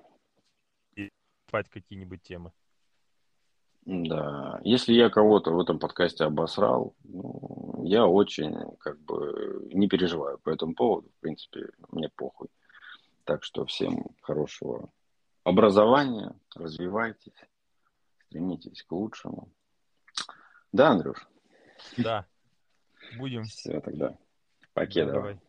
спать 1.53 1.69
какие-нибудь 1.69 2.23
темы. 2.23 2.51
Да, 3.85 4.59
если 4.63 4.93
я 4.93 5.09
кого-то 5.11 5.51
в 5.51 5.59
этом 5.59 5.77
подкасте 5.77 6.23
обосрал, 6.23 6.95
ну, 7.03 7.62
я 7.83 8.05
очень 8.05 8.55
как 8.79 8.99
бы 8.99 9.67
не 9.73 9.87
переживаю 9.87 10.39
по 10.39 10.49
этому 10.49 10.73
поводу. 10.73 11.09
В 11.09 11.21
принципе, 11.21 11.69
мне 11.89 12.09
похуй. 12.09 12.47
Так 13.25 13.43
что 13.43 13.65
всем 13.65 14.05
хорошего 14.21 14.89
образования, 15.43 16.35
развивайтесь, 16.55 17.33
стремитесь 18.25 18.83
к 18.83 18.91
лучшему. 18.91 19.49
Да, 20.71 20.89
Андрюш? 20.89 21.27
Да. 21.97 22.25
Будем. 23.17 23.43
Все 23.43 23.79
тогда. 23.81 24.17
Покедова. 24.73 25.13
Давай. 25.13 25.39